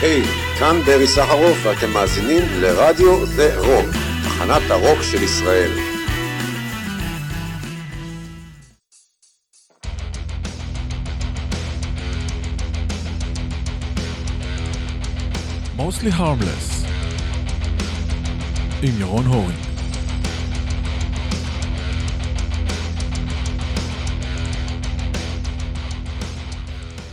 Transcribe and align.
היי, 0.00 0.22
hey, 0.22 0.58
כאן 0.58 0.80
ברי 0.86 1.06
סחרוף 1.06 1.58
ואתם 1.62 1.90
מאזינים 1.90 2.42
לרדיו 2.60 3.26
זה 3.26 3.58
רוק, 3.58 3.86
תחנת 4.24 4.70
הרוק 4.70 5.02
של 5.02 5.22
ישראל. 5.22 5.70
Mostly 15.78 16.18
Harmless 16.18 16.86
עם 18.82 19.00
ירון 19.00 19.26
הורינג 19.26 19.58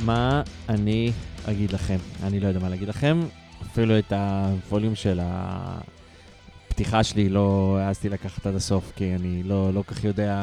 מה 0.05 0.41
אני 0.69 1.11
אגיד 1.45 1.71
לכם? 1.71 1.97
אני 2.23 2.39
לא 2.39 2.47
יודע 2.47 2.59
מה 2.59 2.69
להגיד 2.69 2.87
לכם. 2.87 3.19
אפילו 3.61 3.99
את 3.99 4.13
הווליום 4.13 4.95
של 4.95 5.19
הפתיחה 5.23 7.03
שלי 7.03 7.29
לא 7.29 7.77
העזתי 7.81 8.09
לקחת 8.09 8.45
עד 8.45 8.55
הסוף, 8.55 8.91
כי 8.95 9.15
אני 9.15 9.43
לא, 9.43 9.73
לא 9.73 9.83
כך 9.87 10.03
יודע 10.03 10.37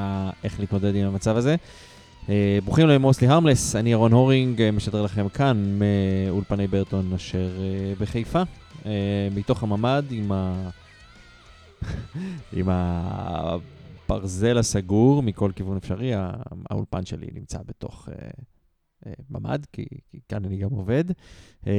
איך 0.45 0.61
להתמודד 0.61 0.95
עם 0.95 1.07
המצב 1.07 1.37
הזה. 1.37 1.57
Uh, 2.27 2.31
ברוכים 2.65 2.87
לבאים 2.87 3.01
מוסלי 3.01 3.29
הרמלס, 3.29 3.77
אני 3.77 3.93
ירון 3.93 4.13
הורינג, 4.13 4.61
uh, 4.61 4.73
משדר 4.73 5.03
לכם 5.03 5.29
כאן 5.29 5.79
מאולפני 5.79 6.67
ברטון 6.67 7.13
אשר 7.13 7.49
uh, 7.59 8.01
בחיפה, 8.01 8.43
מתוך 9.35 9.63
הממ"ד 9.63 10.05
עם, 10.11 10.33
ה... 10.33 10.71
עם 12.57 12.69
הברזל 14.09 14.59
הסגור 14.59 15.23
מכל 15.23 15.51
כיוון 15.57 15.77
אפשרי, 15.77 16.13
האולפן 16.71 17.05
שלי 17.05 17.27
נמצא 17.35 17.59
בתוך... 17.67 18.09
Uh, 18.09 18.13
אה, 18.13 18.29
ממ"ד, 19.31 19.67
כי, 19.73 19.85
כי 20.11 20.19
כאן 20.29 20.45
אני 20.45 20.57
גם 20.57 20.71
עובד. 20.71 21.05
אה, 21.67 21.73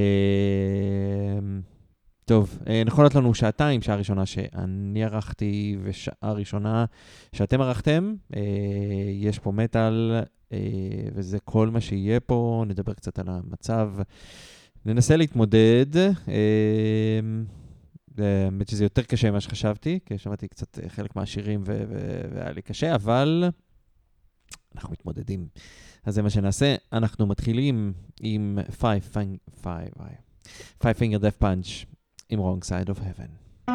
טוב, 2.25 2.59
אה, 2.67 2.83
נכונות 2.85 3.15
לנו 3.15 3.33
שעתיים, 3.33 3.81
שעה 3.81 3.95
ראשונה 3.95 4.25
שאני 4.25 5.03
ערכתי 5.03 5.77
ושעה 5.83 6.31
ראשונה 6.33 6.85
שאתם 7.35 7.61
ערכתם. 7.61 8.13
יש 9.13 9.39
פה 9.39 9.51
מטאל, 9.51 10.21
וזה 11.13 11.39
כל 11.39 11.69
מה 11.69 11.81
שיהיה 11.81 12.19
פה. 12.19 12.63
נדבר 12.67 12.93
קצת 12.93 13.19
על 13.19 13.25
המצב. 13.29 13.93
ננסה 14.85 15.17
להתמודד. 15.17 15.85
האמת 18.17 18.69
שזה 18.69 18.85
יותר 18.85 19.01
קשה 19.01 19.31
ממה 19.31 19.41
שחשבתי, 19.41 19.99
כי 20.05 20.17
שמעתי 20.17 20.47
קצת 20.47 20.79
חלק 20.87 21.15
מהשירים 21.15 21.63
והיה 21.65 22.51
לי 22.51 22.61
קשה, 22.61 22.95
אבל 22.95 23.49
אנחנו 24.75 24.91
מתמודדים. 24.91 25.47
אז 26.05 26.15
זה 26.15 26.21
מה 26.21 26.29
שנעשה. 26.29 26.75
אנחנו 26.93 27.27
מתחילים 27.27 27.93
עם 28.19 28.59
Five, 28.81 29.17
five, 29.63 30.01
five 30.83 30.97
Finger 30.99 31.19
Death 31.21 31.43
Punch 31.43 31.85
עם 32.29 32.39
Wrong 32.39 32.65
Side 32.65 32.89
of 32.89 32.97
Heaven. 32.97 33.71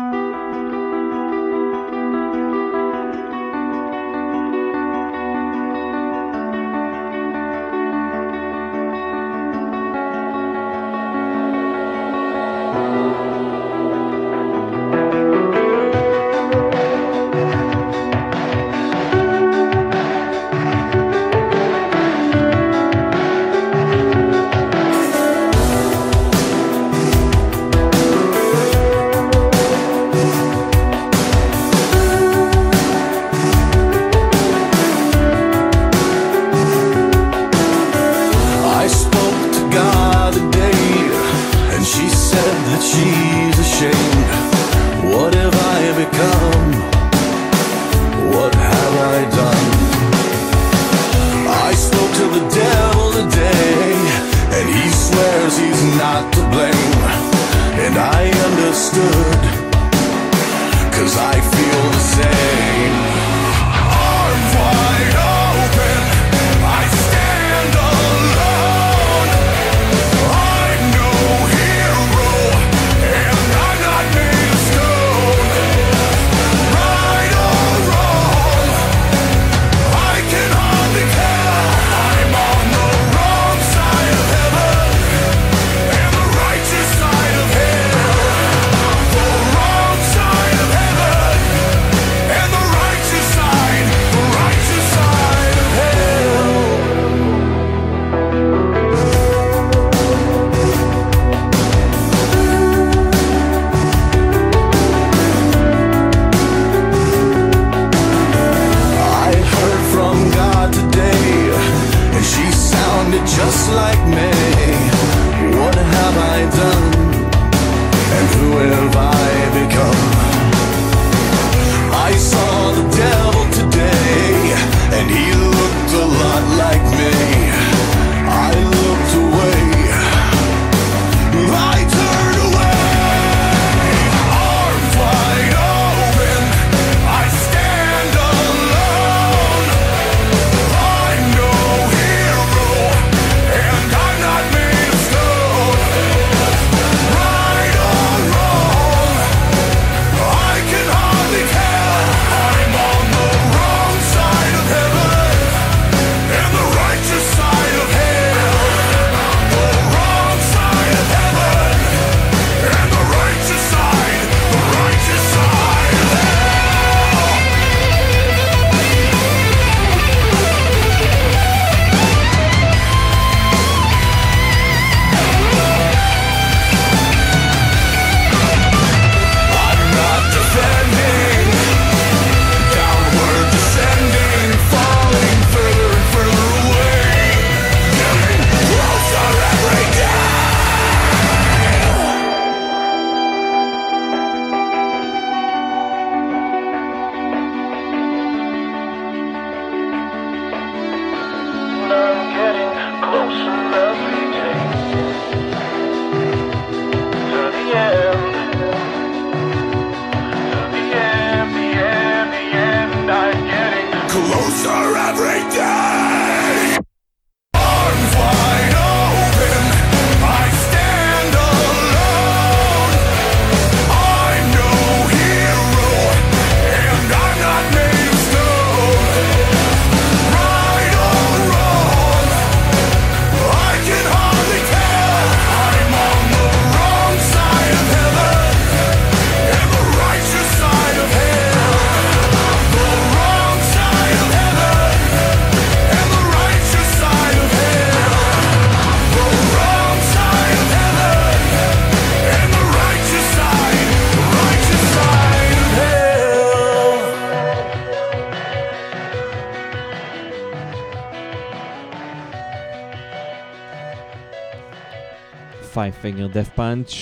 Five 265.77 265.95
Finger 266.01 266.29
Death 266.29 266.57
Punch, 266.57 266.93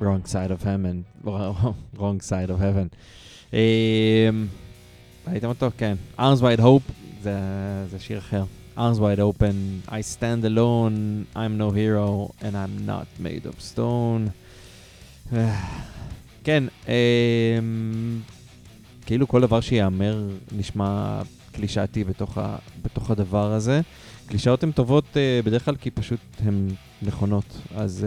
Wrong 0.00 0.24
Side 0.24 0.50
of 0.50 0.62
Heaven, 0.62 1.04
Wrong 2.00 2.20
Side 2.20 2.48
of 2.48 2.58
Heaven. 2.60 2.88
אמ, 3.52 4.46
ראיתם 5.28 5.48
אותו? 5.48 5.70
כן. 5.78 5.94
Arms 6.18 6.40
Wide 6.40 6.60
Hope, 6.60 6.92
זה, 7.22 7.38
זה 7.90 7.98
שיר 7.98 8.18
אחר. 8.18 8.44
Arms 8.76 8.98
Wide 8.98 9.18
Open, 9.20 9.88
I 9.88 10.00
stand 10.16 10.44
alone, 10.44 11.26
I'm 11.36 11.58
no 11.58 11.70
hero, 11.70 12.32
and 12.42 12.56
I'm 12.56 12.86
not 12.86 13.22
made 13.22 13.46
of 13.46 13.76
stone. 13.76 14.30
כן, 16.44 16.64
אמ, 16.88 18.20
כאילו 19.06 19.28
כל 19.28 19.40
דבר 19.40 19.60
שיאמר 19.60 20.28
נשמע 20.52 21.20
קלישאתי 21.52 22.04
בתוך, 22.04 22.38
בתוך 22.82 23.10
הדבר 23.10 23.52
הזה. 23.52 23.80
קלישאות 24.28 24.62
הן 24.62 24.72
טובות 24.72 25.04
uh, 25.12 25.46
בדרך 25.46 25.64
כלל 25.64 25.76
כי 25.76 25.90
פשוט 25.90 26.20
הן 26.44 26.68
נכונות, 27.02 27.60
אז 27.74 28.06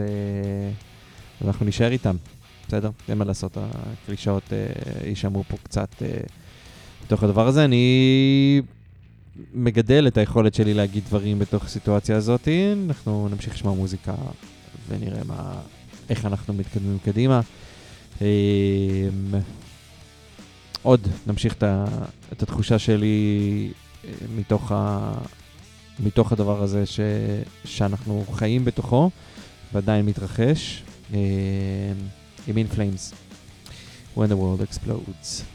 uh, 1.41 1.45
אנחנו 1.45 1.65
נשאר 1.65 1.91
איתן, 1.91 2.15
בסדר? 2.67 2.89
אין 3.09 3.17
מה 3.17 3.25
לעשות, 3.25 3.57
הקלישאות 3.57 4.43
uh, 4.43 5.07
יישמעו 5.07 5.43
פה 5.47 5.57
קצת 5.63 5.89
uh, 5.99 6.31
בתוך 7.05 7.23
הדבר 7.23 7.47
הזה. 7.47 7.65
אני 7.65 8.61
מגדל 9.53 10.07
את 10.07 10.17
היכולת 10.17 10.55
שלי 10.55 10.73
להגיד 10.73 11.03
דברים 11.05 11.39
בתוך 11.39 11.65
הסיטואציה 11.65 12.17
הזאת. 12.17 12.47
אנחנו 12.85 13.27
נמשיך 13.31 13.53
לשמוע 13.53 13.73
מוזיקה 13.73 14.13
ונראה 14.89 15.23
מה, 15.23 15.53
איך 16.09 16.25
אנחנו 16.25 16.53
מתקדמים 16.53 16.97
קדימה. 17.05 17.41
Um, 18.19 18.21
עוד 20.81 21.07
נמשיך 21.27 21.55
את 22.31 22.43
התחושה 22.43 22.79
שלי 22.79 23.71
מתוך, 24.35 24.71
ה, 24.71 25.11
מתוך 26.03 26.31
הדבר 26.31 26.63
הזה 26.63 26.85
ש, 26.85 26.99
שאנחנו 27.65 28.25
חיים 28.33 28.65
בתוכו 28.65 29.09
ועדיין 29.73 30.05
מתרחש. 30.05 30.83
עם 32.47 32.57
In 32.57 32.75
Flames, 32.75 33.13
When 34.17 34.27
the 34.29 34.35
World 34.35 34.61
Explodes. 34.61 35.50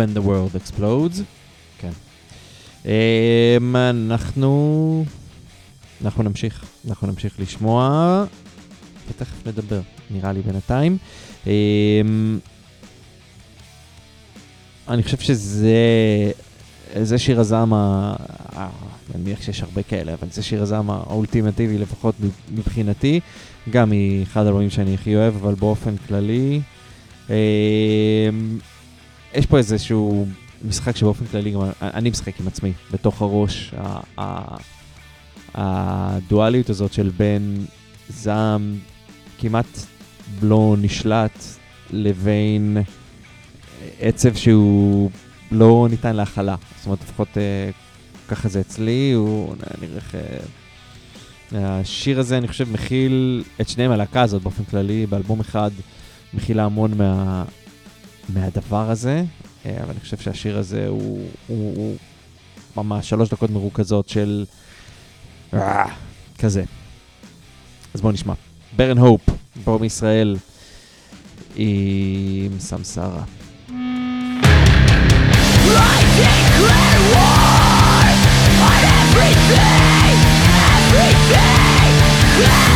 When 0.00 0.16
the 0.16 0.26
World 0.26 0.56
Explodes. 0.56 1.22
כן. 1.78 1.90
Um, 2.82 2.86
אנחנו... 4.00 5.04
אנחנו 6.04 6.22
נמשיך, 6.22 6.64
אנחנו 6.88 7.06
נמשיך 7.06 7.40
לשמוע, 7.40 8.24
ותכף 9.08 9.46
נדבר, 9.46 9.80
נראה 10.10 10.32
לי 10.32 10.42
בינתיים. 10.42 10.98
Um, 11.44 11.48
אני 14.88 15.02
חושב 15.02 15.18
שזה 15.18 15.76
זה 17.02 17.18
שיר 17.18 17.40
הזעם, 17.40 17.74
אני 17.74 19.22
מניח 19.24 19.42
שיש 19.42 19.62
הרבה 19.62 19.82
כאלה, 19.82 20.14
אבל 20.14 20.28
זה 20.30 20.42
שיר 20.42 20.62
הזעם 20.62 20.90
האולטימטיבי 20.90 21.78
לפחות 21.78 22.14
מבחינתי, 22.54 23.20
גם 23.70 23.90
מאחד 23.90 24.46
הדברים 24.46 24.70
שאני 24.70 24.94
הכי 24.94 25.16
אוהב, 25.16 25.34
אבל 25.36 25.54
באופן 25.54 25.96
כללי, 25.96 26.60
אמ, 27.30 27.34
יש 29.34 29.46
פה 29.46 29.58
איזשהו 29.58 30.26
משחק 30.68 30.96
שבאופן 30.96 31.26
כללי 31.26 31.50
גם 31.50 31.60
אני 31.82 32.10
משחק 32.10 32.40
עם 32.40 32.46
עצמי, 32.46 32.72
בתוך 32.90 33.22
הראש, 33.22 33.74
הדואליות 35.54 36.70
הזאת 36.70 36.92
של 36.92 37.10
בין 37.16 37.66
זעם 38.08 38.78
כמעט 39.38 39.78
לא 40.42 40.76
נשלט 40.78 41.44
לבין 41.90 42.76
עצב 44.00 44.34
שהוא 44.34 45.10
לא 45.50 45.86
ניתן 45.90 46.16
להכלה. 46.16 46.56
זאת 46.76 46.86
אומרת, 46.86 47.00
לפחות 47.02 47.28
אה, 47.38 47.70
ככה 48.28 48.48
זה 48.48 48.60
אצלי, 48.60 49.12
הוא 49.12 49.54
נראה. 49.80 50.00
אה, 50.14 51.80
השיר 51.80 52.20
הזה, 52.20 52.38
אני 52.38 52.48
חושב, 52.48 52.72
מכיל 52.72 53.44
את 53.60 53.68
שניהם, 53.68 53.90
הלהקה 53.90 54.22
הזאת 54.22 54.42
באופן 54.42 54.64
כללי, 54.64 55.06
באלבום 55.06 55.40
אחד, 55.40 55.70
מכילה 56.34 56.64
המון 56.64 56.98
מה, 56.98 57.44
מהדבר 58.34 58.90
הזה, 58.90 59.24
אה, 59.66 59.76
אבל 59.82 59.90
אני 59.90 60.00
חושב 60.00 60.16
שהשיר 60.16 60.58
הזה 60.58 60.88
הוא, 60.88 61.28
הוא, 61.46 61.76
הוא 61.76 61.96
ממש 62.76 63.08
שלוש 63.08 63.28
דקות 63.28 63.50
מרוכזות 63.50 64.08
של... 64.08 64.44
אה, 65.54 65.84
כזה. 66.38 66.64
אז 67.94 68.00
בואו 68.00 68.12
נשמע. 68.12 68.34
ברן 68.76 68.98
הופ, 68.98 69.20
פה 69.64 69.78
מישראל, 69.80 70.36
עם 71.56 72.58
סמסרה. 72.58 73.24
I 75.72 76.02
everything, 79.00 80.18
everything 80.88 82.69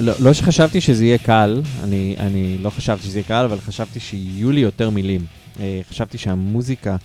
לא, 0.00 0.12
לא 0.20 0.32
שחשבתי 0.32 0.80
שזה 0.80 1.04
יהיה 1.04 1.18
קל, 1.18 1.62
אני, 1.82 2.16
אני 2.18 2.58
לא 2.58 2.70
חשבתי 2.70 3.02
שזה 3.02 3.18
יהיה 3.18 3.28
קל, 3.28 3.44
אבל 3.44 3.60
חשבתי 3.60 4.00
שיהיו 4.00 4.50
לי 4.50 4.60
יותר 4.60 4.90
מילים. 4.90 5.26
אה, 5.60 5.80
חשבתי 5.88 6.18
שהמוזיקה 6.18 6.96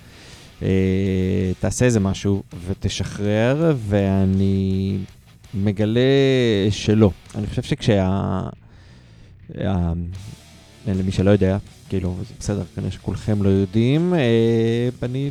אה, 0.62 1.52
תעשה 1.60 1.86
איזה 1.86 2.00
משהו 2.00 2.44
ותשחרר, 2.68 3.76
ואני 3.88 4.98
מגלה 5.54 6.00
שלא. 6.70 7.12
אני 7.36 7.48
חושב 7.48 7.64
שכשה... 7.64 8.42
למי 10.88 11.12
שלא 11.12 11.32
יודע, 11.32 11.58
כאילו, 11.90 12.16
זה 12.28 12.34
בסדר, 12.40 12.64
כנראה 12.76 12.92
שכולכם 12.92 13.44
לא 13.44 13.50
יודעים, 13.50 14.14
אני 15.04 15.30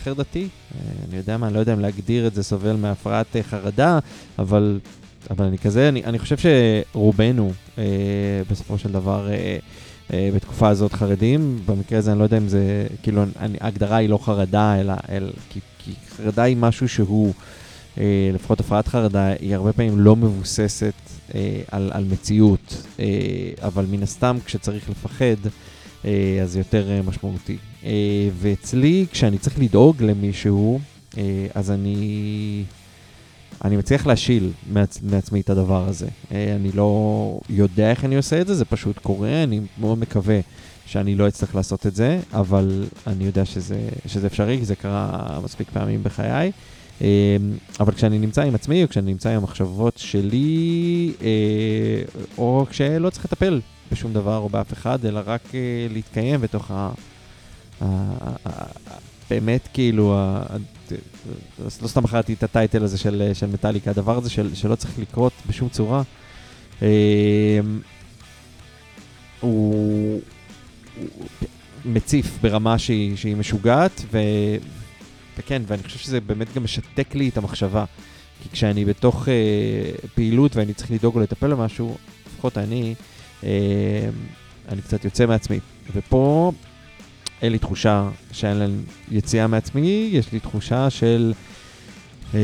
בחרדתי, 0.00 0.48
אני 1.08 1.16
יודע 1.16 1.36
מה, 1.36 1.46
אני 1.46 1.54
לא 1.54 1.60
יודע 1.60 1.72
אם 1.72 1.80
להגדיר 1.80 2.26
את 2.26 2.34
זה 2.34 2.42
סובל 2.42 2.76
מהפרעת 2.76 3.36
חרדה, 3.42 3.98
אבל 4.38 4.80
אבל 5.30 5.44
אני 5.44 5.58
כזה, 5.58 5.88
אני, 5.88 6.04
אני 6.04 6.18
חושב 6.18 6.36
שרובנו 6.38 7.52
אה, 7.78 7.84
בסופו 8.50 8.78
של 8.78 8.92
דבר 8.92 9.30
אה, 9.30 9.56
אה, 10.12 10.30
בתקופה 10.34 10.68
הזאת 10.68 10.92
חרדים, 10.92 11.60
במקרה 11.66 11.98
הזה 11.98 12.12
אני 12.12 12.18
לא 12.18 12.24
יודע 12.24 12.36
אם 12.36 12.48
זה, 12.48 12.86
כאילו, 13.02 13.24
אני, 13.38 13.58
ההגדרה 13.60 13.96
היא 13.96 14.08
לא 14.08 14.18
חרדה, 14.22 14.80
אלא, 14.80 14.92
אל, 15.08 15.30
כי, 15.50 15.60
כי 15.78 15.92
חרדה 16.16 16.42
היא 16.42 16.56
משהו 16.56 16.88
שהוא, 16.88 17.32
אה, 17.98 18.30
לפחות 18.34 18.60
הפרעת 18.60 18.88
חרדה, 18.88 19.26
היא 19.40 19.54
הרבה 19.54 19.72
פעמים 19.72 19.98
לא 19.98 20.16
מבוססת 20.16 20.92
אה, 21.34 21.60
על, 21.70 21.90
על 21.92 22.04
מציאות, 22.10 22.86
אה, 23.00 23.06
אבל 23.62 23.86
מן 23.90 24.02
הסתם 24.02 24.36
כשצריך 24.44 24.90
לפחד, 24.90 25.48
אה, 26.04 26.38
אז 26.42 26.52
זה 26.52 26.58
יותר 26.60 26.90
אה, 26.90 27.02
משמעותי. 27.02 27.56
אה, 27.84 27.90
ואצלי, 28.38 29.06
כשאני 29.10 29.38
צריך 29.38 29.58
לדאוג 29.58 30.02
למישהו, 30.02 30.80
אה, 31.18 31.46
אז 31.54 31.70
אני... 31.70 32.64
אני 33.64 33.76
מצליח 33.76 34.06
להשיל 34.06 34.50
מעצ... 34.72 34.98
מעצמי 35.02 35.40
את 35.40 35.50
הדבר 35.50 35.88
הזה. 35.88 36.06
אה, 36.32 36.54
אני 36.56 36.72
לא 36.72 37.40
יודע 37.50 37.90
איך 37.90 38.04
אני 38.04 38.16
עושה 38.16 38.40
את 38.40 38.46
זה, 38.46 38.54
זה 38.54 38.64
פשוט 38.64 38.98
קורה, 38.98 39.42
אני 39.42 39.60
מאוד 39.78 39.98
מקווה 39.98 40.40
שאני 40.86 41.14
לא 41.14 41.28
אצטרך 41.28 41.54
לעשות 41.54 41.86
את 41.86 41.94
זה, 41.94 42.20
אבל 42.32 42.84
אני 43.06 43.24
יודע 43.24 43.44
שזה, 43.44 43.88
שזה 44.06 44.26
אפשרי, 44.26 44.58
כי 44.58 44.64
זה 44.64 44.76
קרה 44.76 45.40
מספיק 45.44 45.68
פעמים 45.72 46.02
בחיי. 46.02 46.52
אה, 47.02 47.36
אבל 47.80 47.92
כשאני 47.92 48.18
נמצא 48.18 48.42
עם 48.42 48.54
עצמי, 48.54 48.84
או 48.84 48.88
כשאני 48.88 49.12
נמצא 49.12 49.30
עם 49.30 49.36
המחשבות 49.36 49.98
שלי, 49.98 51.12
אה, 51.22 52.22
או 52.38 52.66
כשלא 52.70 53.10
צריך 53.10 53.24
לטפל 53.24 53.60
בשום 53.92 54.12
דבר 54.12 54.36
או 54.36 54.48
באף 54.48 54.72
אחד, 54.72 55.04
אלא 55.04 55.20
רק 55.26 55.42
להתקיים 55.90 56.40
בתוך 56.40 56.70
ה... 56.70 56.90
באמת 59.30 59.68
כאילו, 59.72 60.16
לא 61.82 61.88
סתם 61.88 62.02
בחרתי 62.02 62.32
את 62.32 62.42
הטייטל 62.42 62.84
הזה 62.84 62.98
של, 62.98 63.30
של 63.34 63.46
מטאליקה, 63.46 63.90
הדבר 63.90 64.18
הזה 64.18 64.30
של, 64.30 64.54
שלא 64.54 64.74
צריך 64.74 64.98
לקרות 64.98 65.32
בשום 65.46 65.68
צורה, 65.68 66.02
אה, 66.82 66.88
הוא, 69.40 70.20
הוא 70.96 71.28
מציף 71.84 72.38
ברמה 72.40 72.78
שהיא, 72.78 73.16
שהיא 73.16 73.36
משוגעת, 73.36 74.02
ו, 74.12 74.18
וכן, 75.38 75.62
ואני 75.66 75.82
חושב 75.82 75.98
שזה 75.98 76.20
באמת 76.20 76.54
גם 76.54 76.64
משתק 76.64 77.14
לי 77.14 77.28
את 77.28 77.36
המחשבה. 77.36 77.84
כי 78.42 78.48
כשאני 78.52 78.84
בתוך 78.84 79.28
אה, 79.28 79.34
פעילות 80.14 80.56
ואני 80.56 80.74
צריך 80.74 80.90
לדאוג 80.90 81.14
או 81.14 81.20
לטפל 81.20 81.54
במשהו, 81.54 81.96
לפחות 82.26 82.58
אני, 82.58 82.94
אה, 83.44 84.08
אני 84.68 84.82
קצת 84.82 85.04
יוצא 85.04 85.26
מעצמי. 85.26 85.60
ופה 85.94 86.52
אין 87.44 87.52
לי 87.52 87.58
תחושה 87.58 88.08
שאין 88.32 88.56
להם 88.56 88.84
יציאה 89.10 89.46
מעצמי, 89.46 90.10
יש 90.12 90.32
לי 90.32 90.40
תחושה 90.40 90.90
של... 90.90 91.32
אה, 92.34 92.40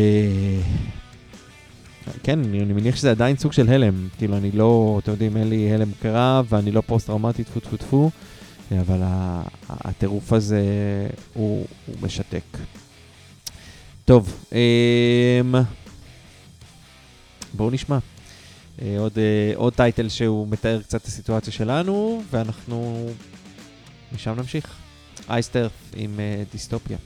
כן, 2.23 2.39
אני, 2.45 2.61
אני 2.61 2.73
מניח 2.73 2.97
שזה 2.97 3.11
עדיין 3.11 3.37
סוג 3.37 3.53
של 3.53 3.69
הלם. 3.69 4.09
כאילו, 4.19 4.37
אני 4.37 4.53
לא, 4.53 5.01
אתם 5.03 5.13
יודעים, 5.13 5.37
אין 5.37 5.49
לי 5.49 5.73
הלם 5.73 5.91
קרב, 6.03 6.47
ואני 6.51 6.73
לא 6.73 6.83
פוסט-טראומטי, 6.87 7.45
טפו 7.45 7.61
טפו 7.61 7.77
טפו, 7.77 8.11
אבל 8.81 9.01
הטירוף 9.69 10.33
הזה 10.33 10.63
הוא, 11.35 11.67
הוא 11.87 11.97
משתק. 12.03 12.59
טוב, 14.05 14.45
אה, 14.53 15.41
בואו 17.55 17.71
נשמע. 17.71 17.99
אה, 18.83 18.97
עוד, 18.99 19.19
אה, 19.19 19.53
עוד 19.57 19.73
טייטל 19.73 20.09
שהוא 20.09 20.49
מתאר 20.49 20.83
קצת 20.83 21.01
את 21.01 21.07
הסיטואציה 21.07 21.53
שלנו, 21.53 22.23
ואנחנו 22.31 23.11
משם 24.13 24.35
נמשיך. 24.37 24.80
אייסטר 25.31 25.69
עם 25.97 26.17
uh, 26.17 26.53
דיסטופיה. 26.53 26.97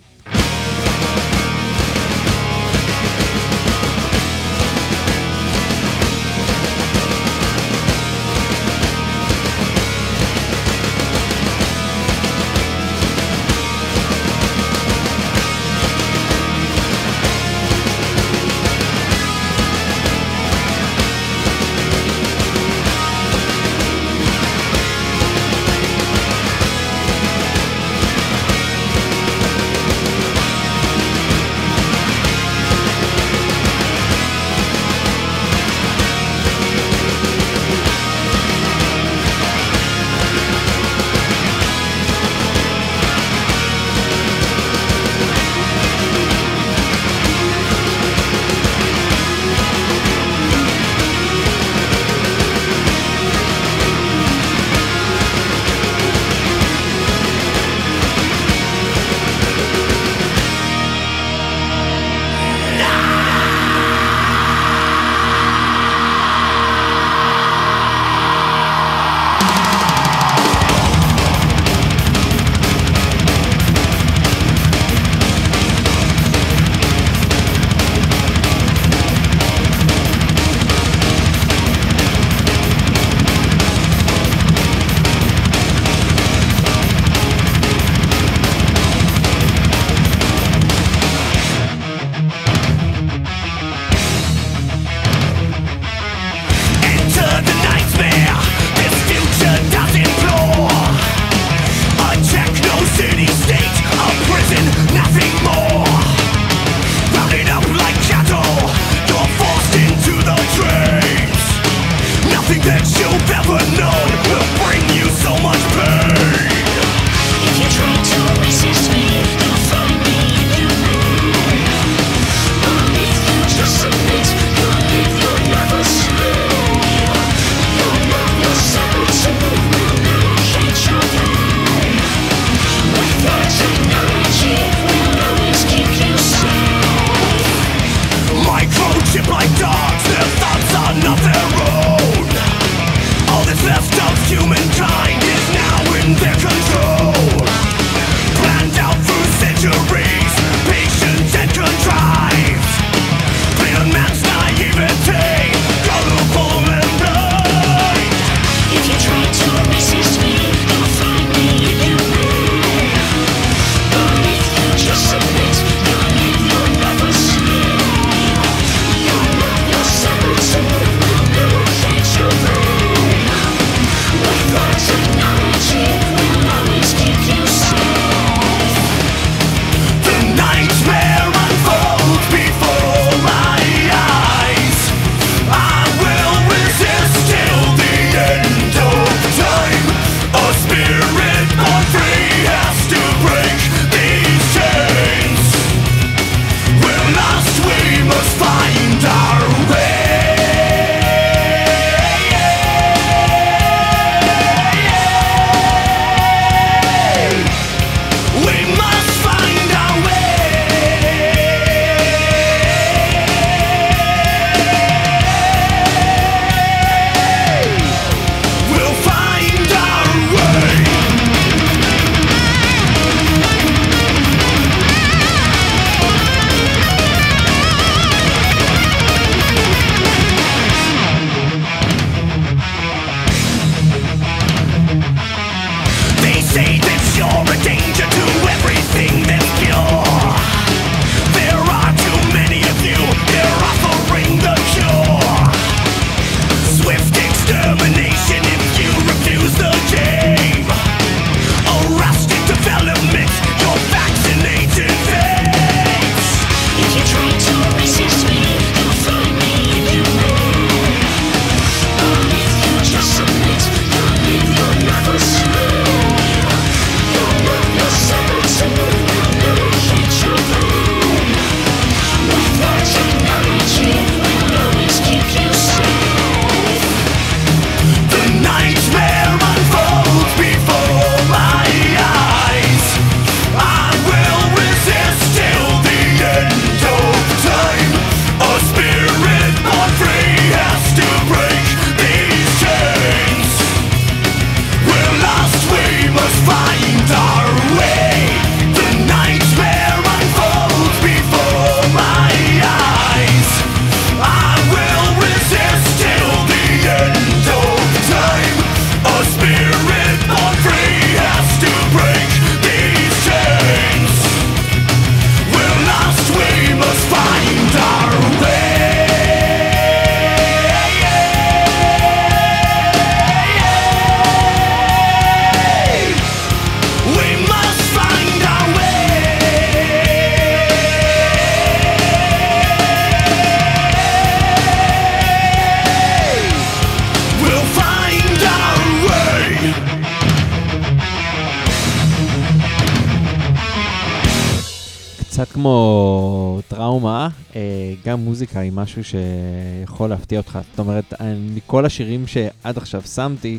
מוזיקה 348.35 348.61
היא 348.61 348.73
משהו 348.73 349.03
שיכול 349.05 350.11
להפתיע 350.11 350.39
אותך. 350.39 350.59
זאת 350.71 350.79
אומרת, 350.79 351.15
מכל 351.55 351.87
השירים 351.87 352.27
שעד 352.27 352.77
עכשיו 352.77 353.03
שמתי, 353.03 353.59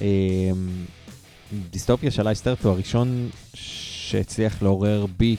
אה, 0.00 0.06
דיסטופיה 1.70 2.10
של 2.10 2.26
אייסטרט 2.26 2.64
הוא 2.64 2.72
הראשון 2.72 3.28
שהצליח 3.54 4.62
לעורר 4.62 5.06
בי 5.16 5.36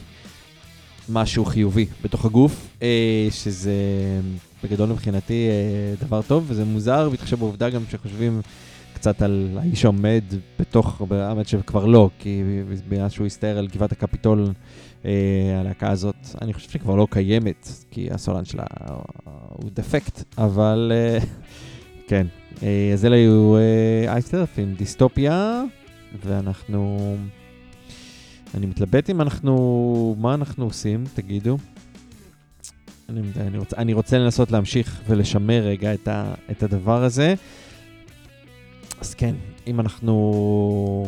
משהו 1.08 1.44
חיובי 1.44 1.86
בתוך 2.02 2.24
הגוף, 2.24 2.68
אה, 2.82 3.28
שזה 3.30 3.74
בגדול 4.64 4.88
מבחינתי 4.88 5.48
דבר 6.00 6.22
טוב, 6.22 6.44
וזה 6.48 6.64
מוזר, 6.64 7.08
בהתחשב 7.08 7.38
בעובדה 7.38 7.70
גם 7.70 7.82
שחושבים 7.90 8.40
קצת 8.94 9.22
על 9.22 9.58
האיש 9.60 9.84
עומד 9.84 10.24
בתוך, 10.58 11.02
האמת 11.10 11.48
שכבר 11.48 11.86
לא, 11.86 12.10
כי 12.18 12.42
בגלל 12.88 13.08
שהוא 13.08 13.26
הסתער 13.26 13.58
על 13.58 13.66
גבעת 13.66 13.92
הקפיטול, 13.92 14.46
אה, 14.46 14.52
הלהקה 15.60 15.90
הזאת, 15.90 16.16
אני 16.42 16.52
חושב 16.52 16.70
שכבר 16.70 16.94
לא 16.94 17.06
קיימת, 17.10 17.68
כי 17.90 18.08
הסולן 18.10 18.44
שלה 18.44 18.64
הוא 19.48 19.70
דפקט, 19.74 20.22
אבל 20.38 20.92
אה, 20.94 21.18
כן. 22.08 22.26
אה, 22.62 22.90
אז 22.92 23.04
אלה 23.04 23.16
היו 23.16 23.56
אייסטרף 24.08 24.58
עם 24.58 24.74
דיסטופיה, 24.74 25.62
ואנחנו... 26.24 27.16
אני 28.54 28.66
מתלבט 28.66 29.10
אם 29.10 29.20
אנחנו... 29.20 30.16
מה 30.18 30.34
אנחנו 30.34 30.64
עושים, 30.64 31.04
תגידו. 31.14 31.58
אני, 33.08 33.20
אני, 33.36 33.58
רוצה, 33.58 33.76
אני 33.76 33.92
רוצה 33.92 34.18
לנסות 34.18 34.50
להמשיך 34.50 35.02
ולשמר 35.06 35.62
רגע 35.62 35.94
את, 35.94 36.08
ה, 36.08 36.34
את 36.50 36.62
הדבר 36.62 37.04
הזה. 37.04 37.34
אז 39.00 39.14
כן, 39.14 39.34
אם 39.66 39.80
אנחנו 39.80 41.06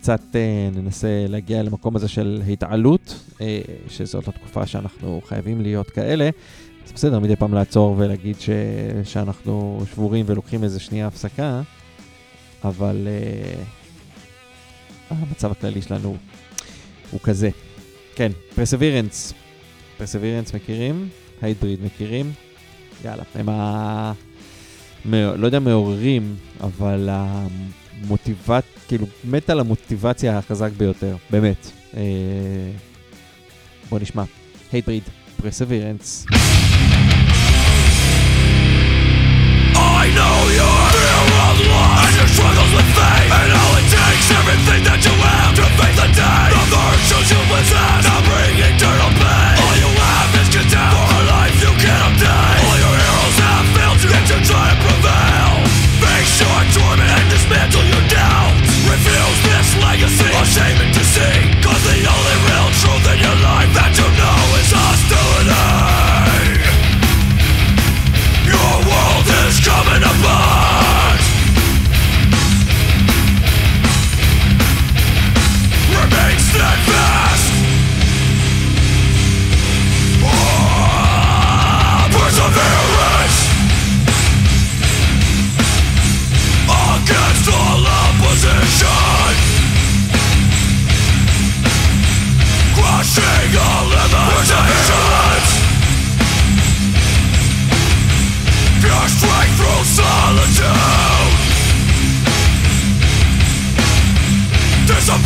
קצת 0.00 0.20
אה, 0.34 0.68
ננסה 0.72 1.26
להגיע 1.28 1.62
למקום 1.62 1.96
הזה 1.96 2.08
של 2.08 2.42
התעלות, 2.52 3.14
אה, 3.40 3.60
שזאת 3.88 4.28
התקופה 4.28 4.66
שאנחנו 4.66 5.20
חייבים 5.24 5.60
להיות 5.60 5.90
כאלה, 5.90 6.30
אז 6.86 6.92
בסדר, 6.92 7.18
מדי 7.18 7.36
פעם 7.36 7.54
לעצור 7.54 7.94
ולהגיד 7.98 8.40
ש, 8.40 8.50
שאנחנו 9.04 9.82
שבורים 9.92 10.24
ולוקחים 10.28 10.64
איזה 10.64 10.80
שנייה 10.80 11.06
הפסקה, 11.06 11.60
אבל 12.64 13.08
אה, 13.10 13.62
המצב 15.10 15.50
הכללי 15.50 15.82
שלנו 15.82 16.16
הוא 17.10 17.20
כזה. 17.20 17.50
כן, 18.14 18.32
פרסווירנס. 18.54 19.32
פרסווירנס 19.98 20.54
מכירים? 20.54 21.08
הייטבריד 21.42 21.84
מכירים? 21.84 22.32
יאללה, 23.04 23.22
הם 23.34 23.48
ה... 23.48 24.12
לא 25.12 25.46
יודע 25.46 25.58
מעוררים, 25.58 26.36
אבל 26.60 27.08
המוטיבט, 28.04 28.64
כאילו, 28.88 29.06
מת 29.24 29.50
על 29.50 29.60
המוטיבציה 29.60 30.38
החזק 30.38 30.70
ביותר, 30.76 31.16
באמת. 31.30 31.70
אה, 31.96 32.02
בוא 33.90 33.98
נשמע. 33.98 34.22
הייטבריד, 34.72 35.02
פרסווירנס. 35.42 36.26
Everything 44.38 44.82
that 44.84 45.00
you 45.06 45.14
have 45.24 45.52
To 45.56 45.64
face 45.78 45.96
the 46.00 46.08
day 46.20 46.48
The 46.56 46.64
virtues 46.72 47.28
you 47.32 47.40
possess 47.50 48.04
Now 48.04 48.20
bring 48.28 48.56
eternal 48.68 49.07
shame 60.48 60.87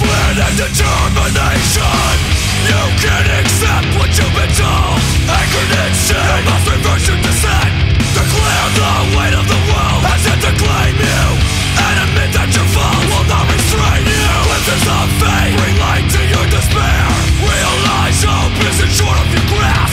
Discipline 0.03 0.39
and 0.43 0.57
determination. 0.59 2.15
You 2.67 2.83
can't 2.99 3.31
accept 3.39 3.87
what 3.99 4.11
you've 4.19 4.35
been 4.35 4.51
told. 4.59 4.99
Anchored 5.31 5.73
in 5.79 5.93
sin. 5.95 6.19
You 6.19 6.51
must 6.51 6.67
reverse 6.67 7.07
your 7.07 7.19
descent. 7.23 7.71
Declare 8.11 8.69
the 8.75 8.93
weight 9.17 9.35
of 9.35 9.47
the 9.49 9.61
world 9.71 10.03
Has 10.05 10.27
yet 10.27 10.39
to 10.43 10.53
claim 10.59 10.97
you. 10.99 11.25
And 11.87 11.95
admit 12.11 12.31
that 12.35 12.51
your 12.51 12.67
fall 12.75 13.03
will 13.15 13.27
not 13.31 13.47
restrain 13.47 14.03
you. 14.03 14.27
Glimpses 14.43 14.87
of 14.91 15.07
fate. 15.23 15.55
Bring 15.63 15.77
light 15.79 16.07
to 16.11 16.21
your 16.35 16.47
despair. 16.51 17.07
Realize 17.39 18.19
hope 18.27 18.55
isn't 18.75 18.93
short 18.93 19.19
of 19.23 19.29
your 19.31 19.47
grasp 19.55 19.92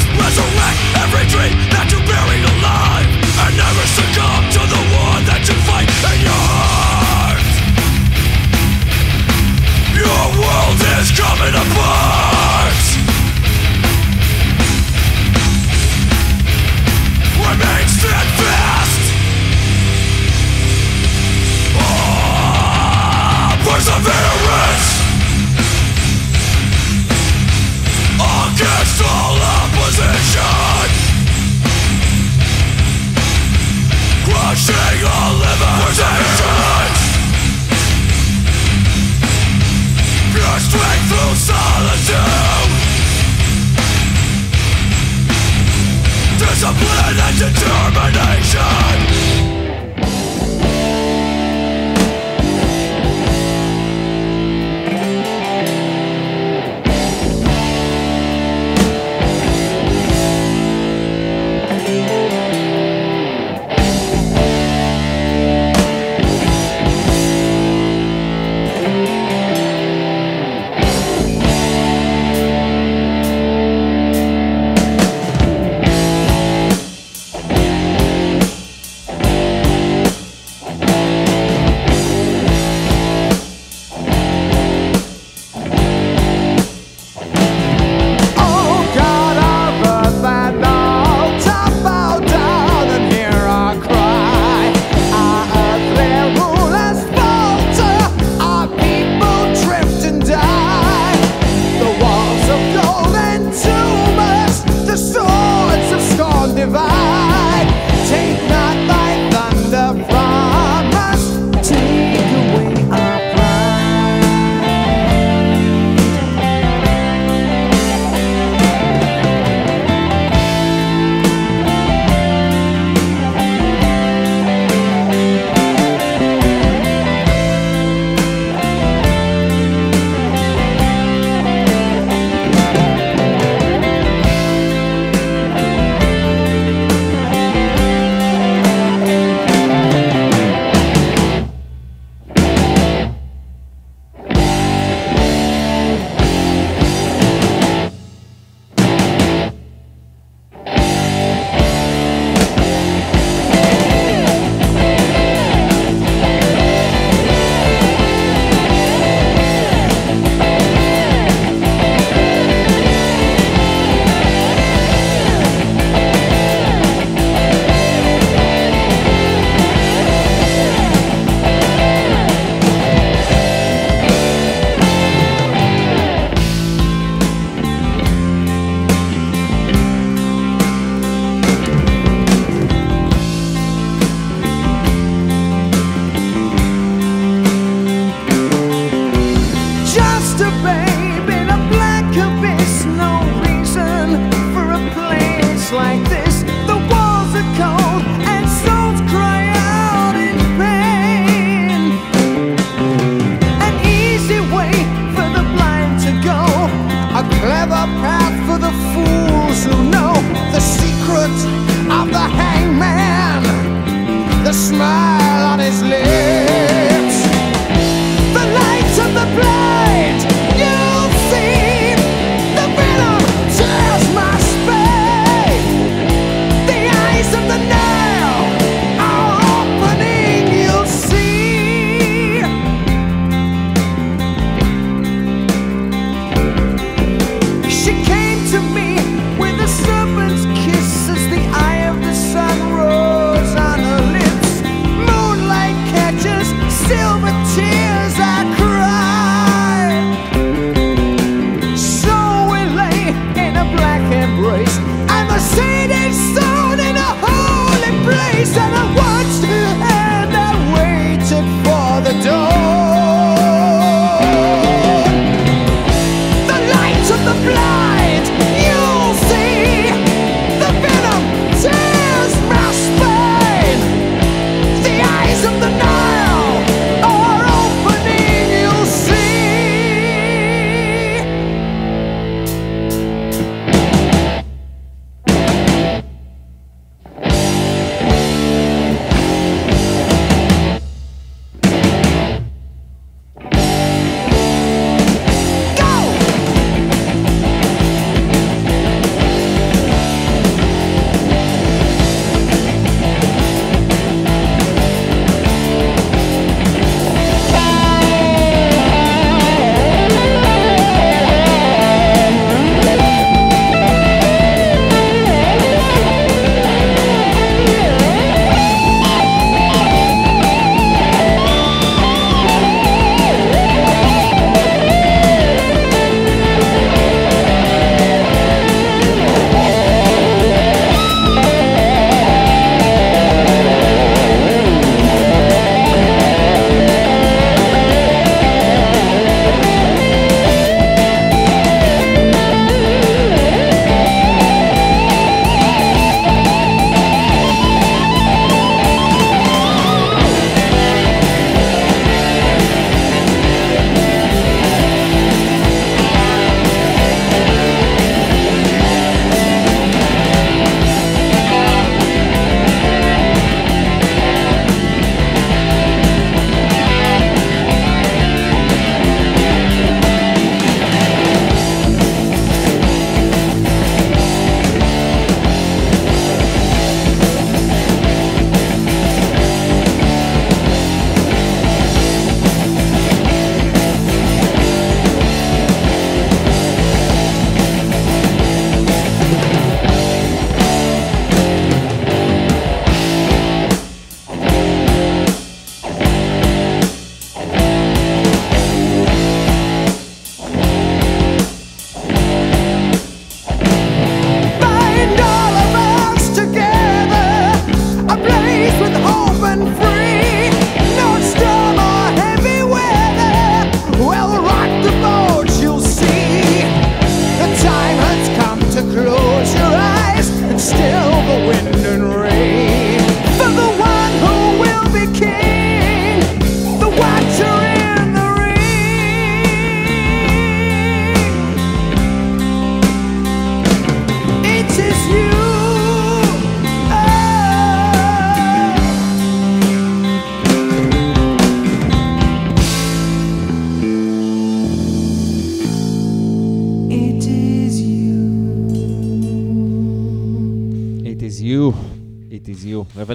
determination 47.54 49.09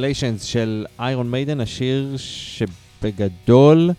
Revelations 0.04 0.44
של 0.44 0.86
איירון 0.98 1.30
מיידן, 1.30 1.60
השיר 1.60 2.16
שבגדול 2.16 3.90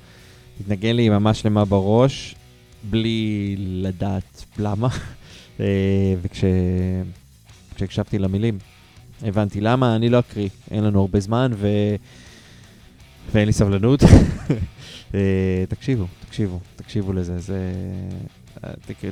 התנגן 0.60 0.96
לי 0.96 1.10
ממש 1.10 1.42
שלמה 1.42 1.66
בראש, 1.66 2.36
בלי 2.84 3.56
לדעת 3.58 4.46
למה. 4.58 4.88
אה, 5.60 6.16
וכשהקשבתי 7.74 8.20
למילים, 8.20 8.58
הבנתי 9.22 9.62
למה, 9.62 9.96
אני 9.96 10.10
לא 10.10 10.20
אקריא, 10.20 10.50
אין 10.72 10.84
לנו 10.84 11.02
הרבה 11.02 11.20
זמן 11.20 11.52
ו... 11.56 11.68
ואין 13.32 13.46
לי 13.46 13.54
סבלנות. 13.54 14.04
אה, 15.16 15.64
תקשיבו, 15.70 16.06
תקשיבו, 16.28 16.60
תקשיבו 16.76 17.14
לזה, 17.14 17.40
זה... 17.40 17.72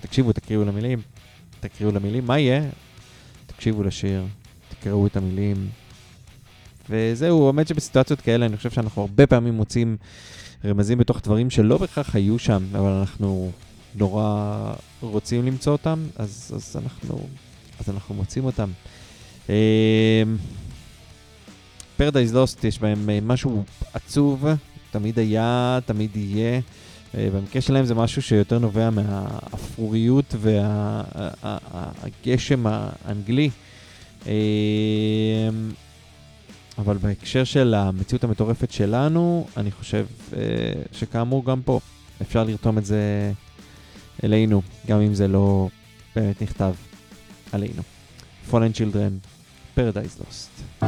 תקשיבו, 0.01 0.33
תקריאו 0.33 0.65
למילים, 0.65 1.01
תקריאו 1.59 1.91
למילים, 1.91 2.27
מה 2.27 2.39
יהיה? 2.39 2.63
תקשיבו 3.45 3.83
לשיר, 3.83 4.25
תקראו 4.69 5.07
את 5.07 5.17
המילים. 5.17 5.67
וזהו, 6.89 7.47
האמת 7.47 7.67
שבסיטואציות 7.67 8.21
כאלה 8.21 8.45
אני 8.45 8.57
חושב 8.57 8.71
שאנחנו 8.71 9.01
הרבה 9.01 9.27
פעמים 9.27 9.53
מוצאים 9.53 9.97
רמזים 10.65 10.97
בתוך 10.97 11.21
דברים 11.23 11.49
שלא 11.49 11.77
בהכרח 11.77 12.15
היו 12.15 12.39
שם, 12.39 12.63
אבל 12.71 12.89
אנחנו 12.89 13.51
נורא 13.95 14.73
רוצים 15.01 15.45
למצוא 15.45 15.71
אותם, 15.71 16.03
אז, 16.15 16.51
אז, 16.55 16.75
אנחנו, 16.83 17.27
אז 17.79 17.89
אנחנו 17.89 18.15
מוצאים 18.15 18.45
אותם. 18.45 18.69
פרדייז 21.97 22.33
לוסט 22.33 22.63
יש 22.63 22.79
בהם 22.79 23.09
אה, 23.09 23.19
משהו 23.21 23.63
עצוב, 23.93 24.45
תמיד 24.91 25.19
היה, 25.19 25.79
תמיד 25.85 26.15
יהיה. 26.15 26.59
אה, 27.17 27.27
במקרה 27.33 27.61
שלהם 27.61 27.85
זה 27.85 27.95
משהו 27.95 28.21
שיותר 28.21 28.59
נובע 28.59 28.89
מהאפרוריות 28.89 30.35
והגשם 31.43 32.65
האנגלי. 32.67 33.49
אה, 36.77 36.83
אבל 36.83 36.97
בהקשר 36.97 37.43
של 37.43 37.73
המציאות 37.73 38.23
המטורפת 38.23 38.71
שלנו, 38.71 39.47
אני 39.57 39.71
חושב 39.71 40.05
שכאמור 40.91 41.45
גם 41.45 41.61
פה 41.65 41.79
אפשר 42.21 42.43
לרתום 42.43 42.77
את 42.77 42.85
זה 42.85 43.31
אלינו, 44.23 44.61
גם 44.87 45.01
אם 45.01 45.13
זה 45.13 45.27
לא 45.27 45.69
באמת 46.15 46.41
נכתב 46.41 46.73
עלינו. 47.51 47.81
Fallen 48.51 48.73
Children, 48.73 49.13
Paradise 49.77 50.19
Lost. 50.19 50.83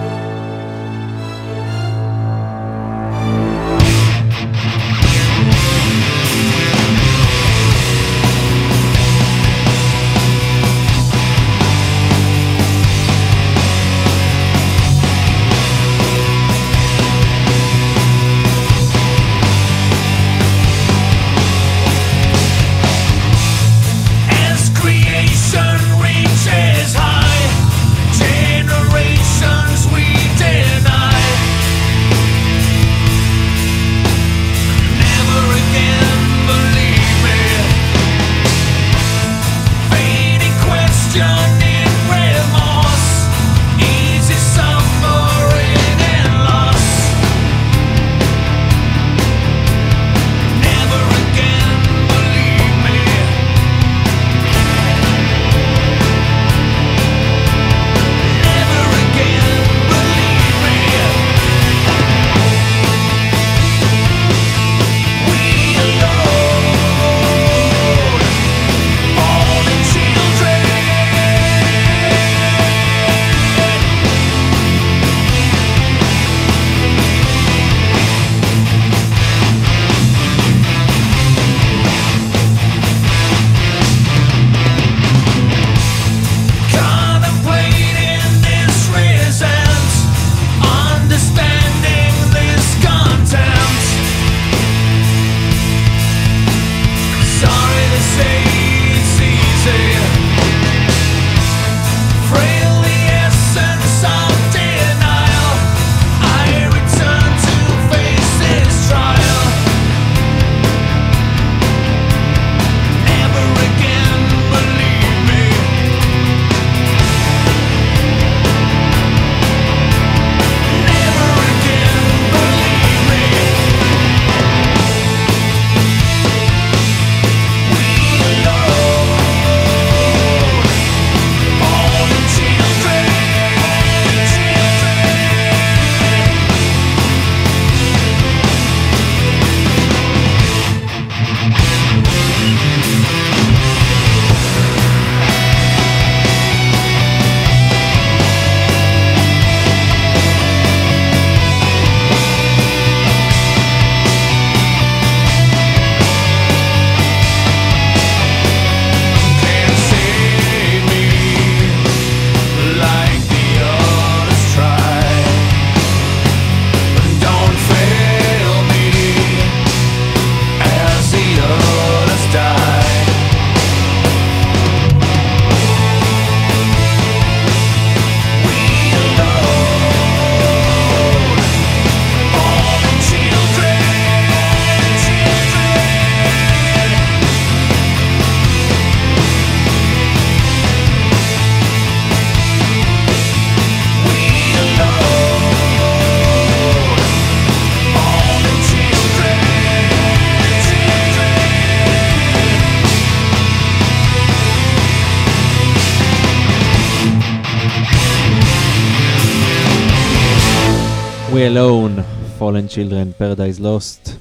Alone, 211.36 212.02
Fallen 212.40 212.68
Children, 212.68 213.14
Paradise 213.20 213.60
Lost. 213.60 214.12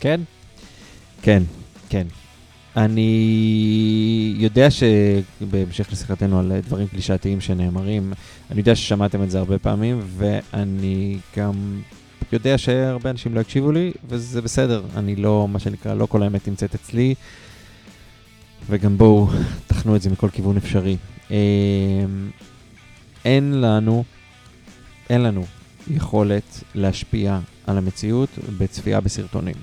כן? 0.00 0.20
כן, 1.22 1.42
כן. 1.88 2.06
אני 2.76 4.34
יודע 4.38 4.68
שבהמשך 4.70 5.92
לשיחתנו 5.92 6.38
על 6.38 6.52
דברים 6.66 6.88
קלישאתיים 6.88 7.40
שנאמרים, 7.40 8.12
אני 8.50 8.60
יודע 8.60 8.74
ששמעתם 8.76 9.22
את 9.22 9.30
זה 9.30 9.38
הרבה 9.38 9.58
פעמים, 9.58 10.00
ואני 10.16 11.18
גם 11.36 11.80
יודע 12.32 12.58
שהרבה 12.58 13.10
אנשים 13.10 13.34
לא 13.34 13.40
הקשיבו 13.40 13.72
לי, 13.72 13.92
וזה 14.08 14.42
בסדר, 14.42 14.82
אני 14.96 15.16
לא, 15.16 15.48
מה 15.48 15.58
שנקרא, 15.58 15.94
לא 15.94 16.06
כל 16.06 16.22
האמת 16.22 16.48
נמצאת 16.48 16.74
אצלי, 16.74 17.14
וגם 18.70 18.98
בואו, 18.98 19.28
תחנו 19.66 19.96
את 19.96 20.02
זה 20.02 20.10
מכל 20.10 20.28
כיוון 20.30 20.56
אפשרי. 20.56 20.96
אמ, 21.30 21.36
אין 23.24 23.60
לנו, 23.60 24.04
אין 25.10 25.22
לנו 25.22 25.44
יכולת 25.88 26.62
להשפיע 26.74 27.40
על 27.66 27.78
המציאות 27.78 28.28
בצפייה 28.58 29.00
בסרטונים. 29.00 29.54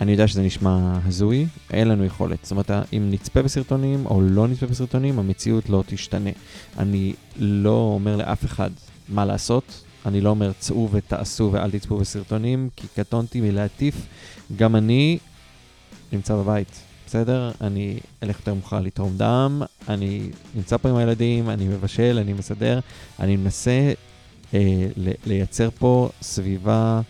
אני 0.00 0.12
יודע 0.12 0.28
שזה 0.28 0.42
נשמע 0.42 0.98
הזוי, 1.04 1.46
אין 1.70 1.88
לנו 1.88 2.04
יכולת. 2.04 2.38
זאת 2.42 2.50
אומרת, 2.50 2.70
אם 2.70 3.10
נצפה 3.10 3.42
בסרטונים 3.42 4.06
או 4.06 4.20
לא 4.20 4.48
נצפה 4.48 4.66
בסרטונים, 4.66 5.18
המציאות 5.18 5.68
לא 5.68 5.84
תשתנה. 5.86 6.30
אני 6.78 7.12
לא 7.38 7.92
אומר 7.94 8.16
לאף 8.16 8.44
אחד 8.44 8.70
מה 9.08 9.24
לעשות, 9.24 9.82
אני 10.06 10.20
לא 10.20 10.30
אומר 10.30 10.52
צאו 10.58 10.88
ותעשו 10.92 11.48
ואל 11.52 11.70
תצפו 11.70 11.96
בסרטונים, 11.96 12.68
כי 12.76 12.86
קטונתי 12.96 13.40
מלהטיף. 13.40 14.06
גם 14.56 14.76
אני 14.76 15.18
נמצא 16.12 16.36
בבית, 16.36 16.80
בסדר? 17.06 17.52
אני 17.60 17.98
אלך 18.22 18.38
יותר 18.38 18.54
מאוחר 18.54 18.80
לתרום 18.80 19.16
דם, 19.16 19.62
אני 19.88 20.30
נמצא 20.54 20.76
פה 20.76 20.88
עם 20.88 20.96
הילדים, 20.96 21.50
אני 21.50 21.68
מבשל, 21.68 22.18
אני 22.20 22.32
מסדר, 22.32 22.80
אני 23.20 23.36
מנסה 23.36 23.92
אה, 24.54 24.86
לייצר 25.26 25.68
פה 25.78 26.08
סביבה 26.22 27.00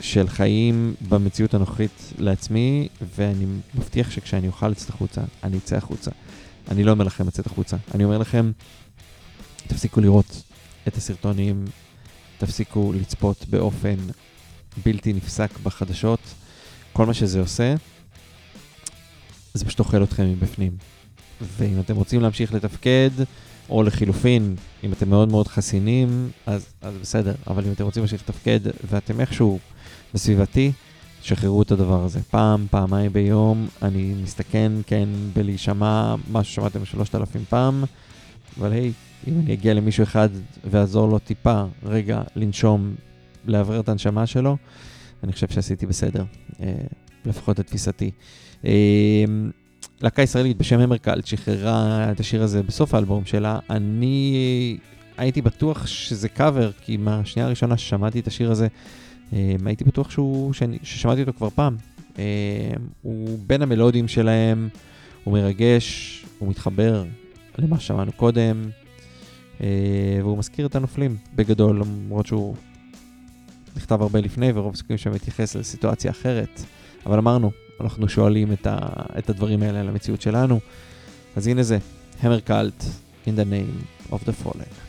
של 0.00 0.28
חיים 0.28 0.94
במציאות 1.08 1.54
הנוכחית 1.54 2.12
לעצמי, 2.18 2.88
ואני 3.16 3.46
מבטיח 3.74 4.10
שכשאני 4.10 4.46
אוכל 4.46 4.68
לצאת 4.68 4.88
החוצה, 4.88 5.20
אני 5.42 5.58
אצא 5.58 5.76
החוצה. 5.76 6.10
אני 6.70 6.84
לא 6.84 6.90
אומר 6.90 7.04
לכם 7.04 7.26
לצאת 7.26 7.46
החוצה, 7.46 7.76
אני 7.94 8.04
אומר 8.04 8.18
לכם, 8.18 8.52
תפסיקו 9.66 10.00
לראות 10.00 10.42
את 10.88 10.96
הסרטונים, 10.96 11.64
תפסיקו 12.38 12.92
לצפות 12.92 13.44
באופן 13.50 13.96
בלתי 14.84 15.12
נפסק 15.12 15.58
בחדשות. 15.62 16.20
כל 16.92 17.06
מה 17.06 17.14
שזה 17.14 17.40
עושה, 17.40 17.74
זה 19.54 19.64
פשוט 19.64 19.78
אוכל 19.78 20.02
אתכם 20.02 20.32
מבפנים. 20.32 20.72
ואם 21.40 21.80
אתם 21.80 21.96
רוצים 21.96 22.20
להמשיך 22.20 22.52
לתפקד, 22.52 23.10
או 23.70 23.82
לחילופין, 23.82 24.56
אם 24.84 24.92
אתם 24.92 25.10
מאוד 25.10 25.28
מאוד 25.30 25.48
חסינים, 25.48 26.30
אז, 26.46 26.66
אז 26.82 26.94
בסדר, 27.00 27.34
אבל 27.46 27.66
אם 27.66 27.72
אתם 27.72 27.84
רוצים 27.84 28.02
להמשיך 28.02 28.22
לתפקד 28.22 28.60
ואתם 28.90 29.20
איכשהו 29.20 29.58
בסביבתי, 30.14 30.72
שחררו 31.22 31.62
את 31.62 31.72
הדבר 31.72 32.04
הזה. 32.04 32.20
פעם, 32.30 32.66
פעמיים 32.70 33.12
ביום, 33.12 33.68
אני 33.82 34.14
מסתכן, 34.22 34.72
כן, 34.86 35.08
בלהישמע 35.32 36.14
מה 36.30 36.44
ששמעתם 36.44 36.84
שלושת 36.84 37.14
אלפים 37.14 37.44
פעם, 37.48 37.84
אבל 38.58 38.72
היי, 38.72 38.92
אם 39.28 39.40
אני 39.40 39.52
אגיע 39.52 39.74
למישהו 39.74 40.02
אחד 40.02 40.28
ואעזור 40.64 41.08
לו 41.08 41.18
טיפה, 41.18 41.62
רגע, 41.84 42.22
לנשום, 42.36 42.94
לאוורר 43.46 43.80
את 43.80 43.88
הנשמה 43.88 44.26
שלו, 44.26 44.56
אני 45.24 45.32
חושב 45.32 45.48
שעשיתי 45.48 45.86
בסדר, 45.86 46.24
אה, 46.60 46.72
לפחות 47.24 47.58
לתפיסתי. 47.58 48.10
אה, 48.64 49.24
להקה 50.02 50.22
ישראלית 50.22 50.58
בשם 50.58 50.80
המרקלט 50.80 51.26
שחררה 51.26 52.12
את 52.12 52.20
השיר 52.20 52.42
הזה 52.42 52.62
בסוף 52.62 52.94
האלבום 52.94 53.24
שלה. 53.24 53.58
אני 53.70 54.78
הייתי 55.16 55.42
בטוח 55.42 55.86
שזה 55.86 56.28
קאבר, 56.28 56.70
כי 56.72 56.96
מהשנייה 56.96 57.46
הראשונה 57.46 57.76
ששמעתי 57.76 58.20
את 58.20 58.26
השיר 58.26 58.50
הזה, 58.50 58.68
אה, 59.32 59.56
הייתי 59.66 59.84
בטוח 59.84 60.10
שהוא, 60.10 60.52
שאני, 60.52 60.78
ששמעתי 60.82 61.20
אותו 61.20 61.32
כבר 61.32 61.50
פעם. 61.50 61.76
אה, 62.18 62.24
הוא 63.02 63.38
בין 63.46 63.62
המלודים 63.62 64.08
שלהם, 64.08 64.68
הוא 65.24 65.34
מרגש, 65.34 66.24
הוא 66.38 66.48
מתחבר 66.48 67.04
למה 67.58 67.80
ששמענו 67.80 68.12
קודם, 68.12 68.70
אה, 69.60 69.66
והוא 70.20 70.38
מזכיר 70.38 70.66
את 70.66 70.76
הנופלים 70.76 71.16
בגדול, 71.34 71.80
למרות 71.80 72.26
שהוא 72.26 72.54
נכתב 73.76 74.02
הרבה 74.02 74.20
לפני, 74.20 74.52
ורוב 74.54 74.74
הסיכויים 74.74 74.98
שם 74.98 75.12
מתייחס 75.12 75.56
לסיטואציה 75.56 76.10
אחרת. 76.10 76.62
אבל 77.06 77.18
אמרנו, 77.18 77.50
אנחנו 77.80 78.08
שואלים 78.08 78.52
את, 78.52 78.66
ה, 78.66 78.78
את 79.18 79.30
הדברים 79.30 79.62
האלה 79.62 79.80
על 79.80 79.88
המציאות 79.88 80.20
שלנו. 80.20 80.60
אז 81.36 81.46
הנה 81.46 81.62
זה, 81.62 81.78
המר 82.20 82.40
קאלט, 82.40 82.84
in 83.26 83.30
the 83.30 83.44
name 83.44 84.12
of 84.12 84.28
the 84.28 84.44
fallen. 84.44 84.87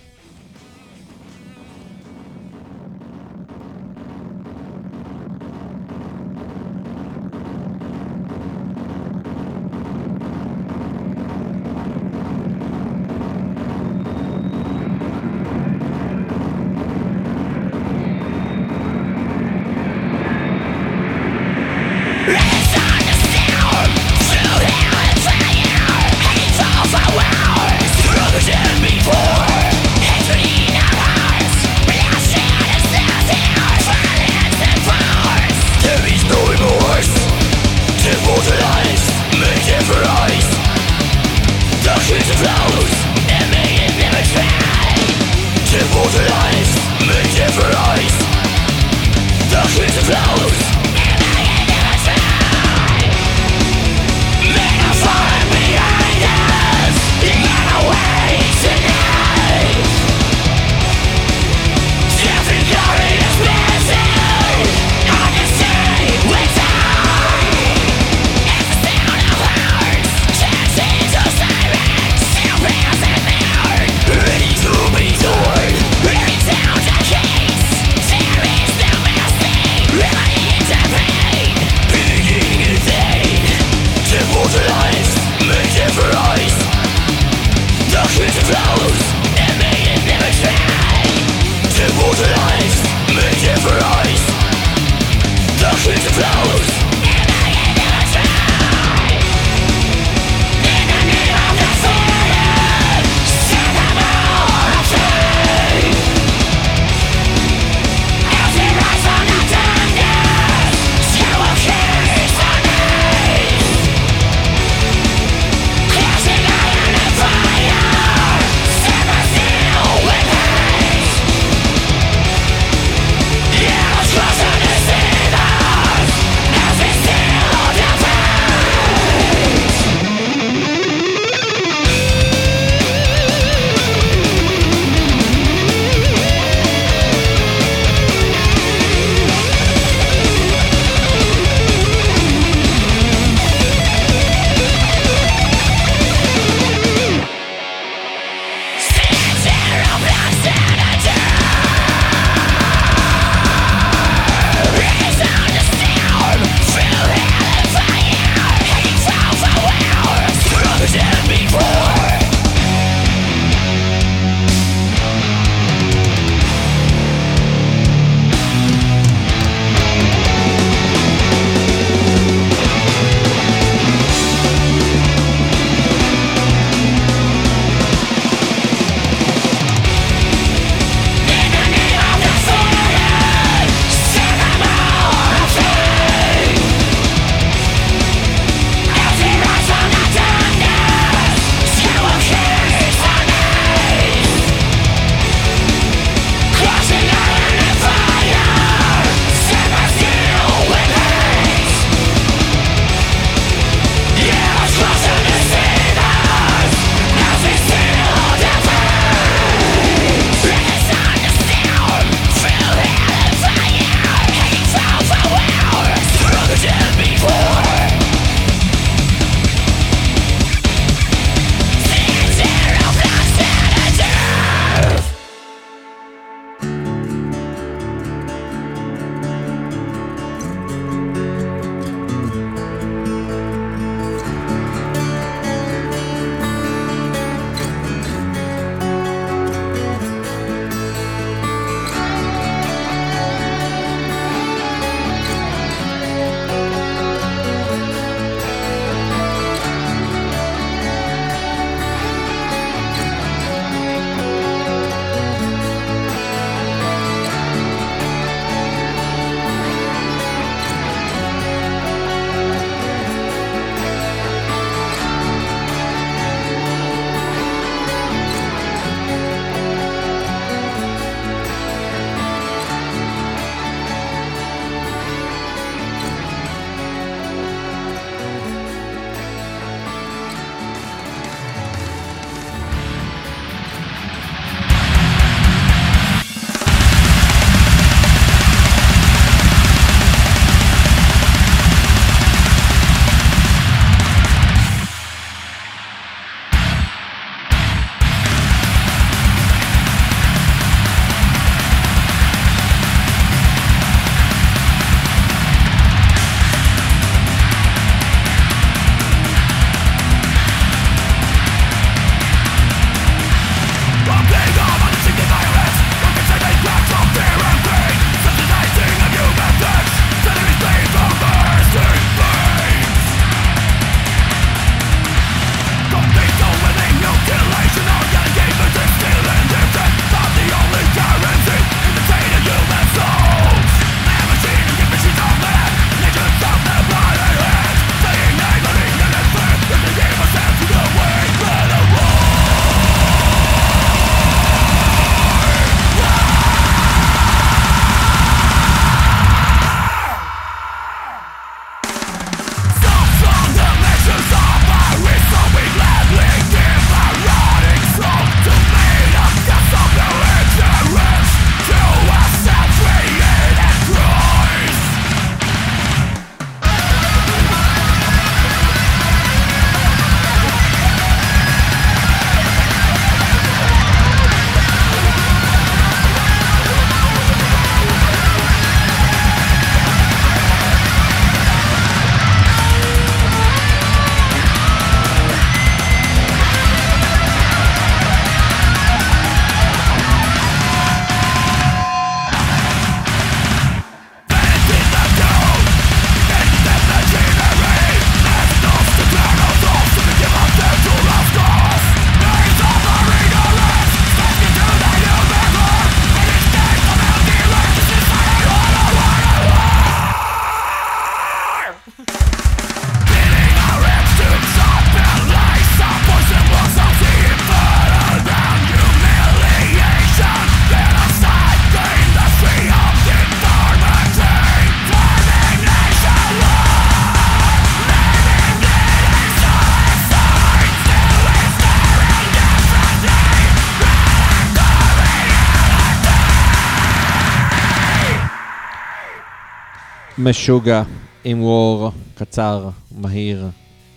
משוגע 440.19 440.83
עם 441.23 441.43
וור, 441.43 441.91
קצר, 442.15 442.69
מהיר, 442.97 443.47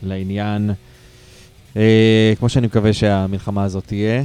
לעניין. 0.03 0.70
אה, 1.77 2.33
כמו 2.39 2.49
שאני 2.49 2.66
מקווה 2.66 2.93
שהמלחמה 2.93 3.64
הזאת 3.64 3.87
תהיה, 3.87 4.25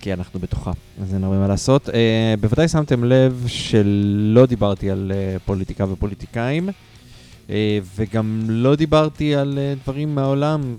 כי 0.00 0.12
אנחנו 0.12 0.40
בתוכה, 0.40 0.72
אז 1.02 1.14
אין 1.14 1.24
הרבה 1.24 1.38
מה 1.38 1.48
לעשות. 1.48 1.88
אה, 1.88 2.34
בוודאי 2.40 2.68
שמתם 2.68 3.04
לב 3.04 3.44
שלא 3.46 4.46
דיברתי 4.46 4.90
על 4.90 5.12
אה, 5.14 5.36
פוליטיקה 5.44 5.84
ופוליטיקאים, 5.92 6.68
אה, 7.50 7.78
וגם 7.96 8.40
לא 8.48 8.76
דיברתי 8.76 9.34
על 9.34 9.58
אה, 9.58 9.74
דברים 9.82 10.14
מהעולם 10.14 10.76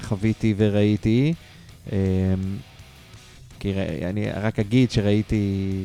שחוויתי 0.00 0.54
וראיתי. 0.56 1.34
אה, 1.92 1.98
כי 3.60 3.72
אני 4.10 4.30
רק 4.30 4.58
אגיד 4.58 4.90
שראיתי 4.90 5.84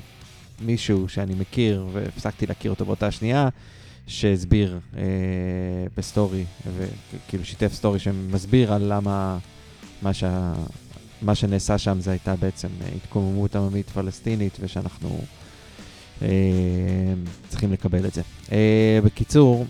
מישהו 0.66 1.10
שאני 1.10 1.34
מכיר, 1.36 1.88
והפסקתי 1.94 2.48
להכיר 2.48 2.72
אותו 2.72 2.86
באותה 2.86 3.12
שנייה, 3.12 3.50
שהסביר 4.08 4.80
אה, 4.98 5.02
בסטורי, 5.98 6.46
וכאילו 6.78 7.46
שיתף 7.46 7.74
סטורי 7.74 8.00
שמסביר 8.00 8.74
על 8.74 8.94
למה 8.94 9.38
מה, 10.04 10.14
שה, 10.14 10.54
מה 11.22 11.36
שנעשה 11.36 11.78
שם 11.78 12.00
זה 12.00 12.12
הייתה 12.12 12.36
בעצם 12.36 12.68
אה, 12.82 12.88
התקוממות 12.96 13.56
עממית 13.56 13.90
פלסטינית, 13.90 14.58
ושאנחנו 14.60 15.20
אה, 16.22 16.28
צריכים 17.50 17.74
לקבל 17.74 18.06
את 18.06 18.14
זה. 18.14 18.22
אה, 18.52 19.00
בקיצור, 19.04 19.66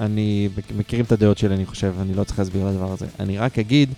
אני, 0.00 0.48
מכירים 0.76 1.04
את 1.04 1.12
הדעות 1.12 1.38
שלי, 1.38 1.54
אני 1.54 1.66
חושב, 1.66 1.94
אני 2.00 2.14
לא 2.14 2.24
צריך 2.24 2.38
להסביר 2.38 2.62
על 2.62 2.68
הדבר 2.68 2.92
הזה. 2.92 3.06
אני 3.20 3.38
רק 3.38 3.58
אגיד, 3.58 3.94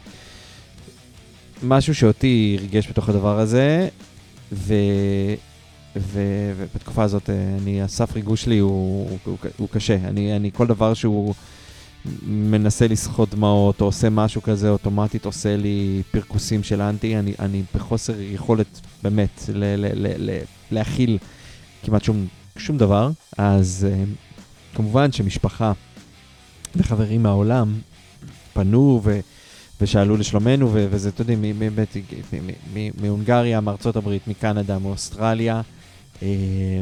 משהו 1.63 1.95
שאותי 1.95 2.57
ריגש 2.61 2.89
בתוך 2.89 3.09
הדבר 3.09 3.39
הזה, 3.39 3.89
ו... 4.53 4.75
ובתקופה 5.97 7.03
הזאת, 7.03 7.31
אה, 7.31 7.57
אני, 7.63 7.83
הסף 7.83 8.13
ריגוש 8.13 8.43
שלי 8.45 8.59
הוא, 8.59 9.09
הוא, 9.25 9.37
הוא, 9.57 9.69
קשה. 9.69 9.95
אני, 9.95 10.37
אני 10.37 10.51
כל 10.55 10.67
דבר 10.67 10.95
שהוא 10.95 11.35
מנסה 12.27 12.89
לסחוט 12.89 13.35
דמעות, 13.35 13.81
או 13.81 13.87
עושה 13.87 14.11
משהו 14.11 14.43
כזה, 14.43 14.71
אוטומטית 14.71 15.25
עושה 15.25 15.57
לי 15.57 16.03
פרכוסים 16.11 16.63
של 16.63 16.83
אנטי, 16.83 17.19
אני, 17.19 17.35
אני 17.39 17.63
בחוסר 17.75 18.21
יכולת 18.21 18.81
באמת 19.03 19.43
ל- 19.49 19.65
ל- 19.77 20.07
ל- 20.07 20.31
ל- 20.31 20.43
להכיל 20.71 21.19
כמעט 21.83 22.05
שום, 22.05 22.27
שום 22.57 22.79
דבר. 22.79 23.11
אז 23.39 23.87
אה, 23.91 24.05
כמובן 24.75 25.13
שמשפחה 25.13 25.73
וחברים 26.77 27.23
מהעולם 27.23 27.79
פנו 28.53 29.01
ו... 29.05 29.21
ושאלו 29.81 30.17
לשלומנו, 30.17 30.71
ו- 30.73 30.87
וזה, 30.91 31.09
אתם 31.09 31.33
יודעים, 31.33 31.65
מהונגריה, 33.01 33.61
מארצות 33.61 33.97
הברית, 33.97 34.29
מקנדה, 34.29 34.79
מאוסטרליה. 34.79 35.61
אה, 36.23 36.81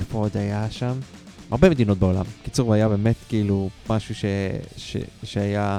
איפה 0.00 0.18
עוד 0.18 0.36
היה 0.36 0.70
שם? 0.70 0.98
הרבה 1.50 1.70
מדינות 1.70 1.98
בעולם. 1.98 2.24
קיצור, 2.44 2.74
היה 2.74 2.88
באמת 2.88 3.16
כאילו 3.28 3.70
משהו 3.90 4.14
ש- 4.14 4.24
ש- 4.76 4.96
שהיה 5.24 5.78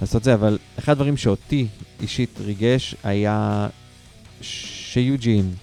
לעשות 0.00 0.24
זה, 0.24 0.34
אבל 0.34 0.58
אחד 0.78 0.92
הדברים 0.92 1.16
שאותי 1.16 1.66
אישית 2.00 2.30
ריגש 2.40 2.94
היה 3.04 3.68
שיוג'ין, 4.40 5.54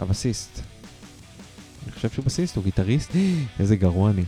הבסיסט, 0.00 0.60
אני 1.84 1.92
חושב 1.92 2.10
שהוא 2.10 2.24
בסיסט, 2.24 2.56
הוא 2.56 2.64
גיטריסט, 2.64 3.10
איזה 3.60 3.76
גרוע 3.76 4.10
אני. 4.10 4.22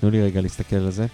תנו 0.00 0.10
לי 0.10 0.22
רגע 0.22 0.40
להסתכל 0.40 0.76
על 0.76 0.90
זה. 0.90 1.06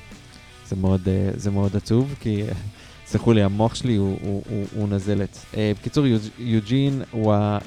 זה 0.68 0.76
מאוד, 0.76 1.08
אה, 1.08 1.30
זה 1.36 1.50
מאוד 1.50 1.76
עצוב, 1.76 2.14
כי 2.20 2.42
אה, 2.42 2.48
סלחו 3.08 3.32
לי, 3.32 3.42
המוח 3.42 3.74
שלי 3.74 3.96
הוא, 3.96 4.18
הוא, 4.22 4.42
הוא, 4.50 4.66
הוא 4.74 4.88
נזלת. 4.88 5.38
אה, 5.52 5.56
בקיצור, 5.80 6.06
יוג'- 6.06 6.30
יוג'ין 6.38 7.02
הוא 7.10 7.34
ה... 7.34 7.58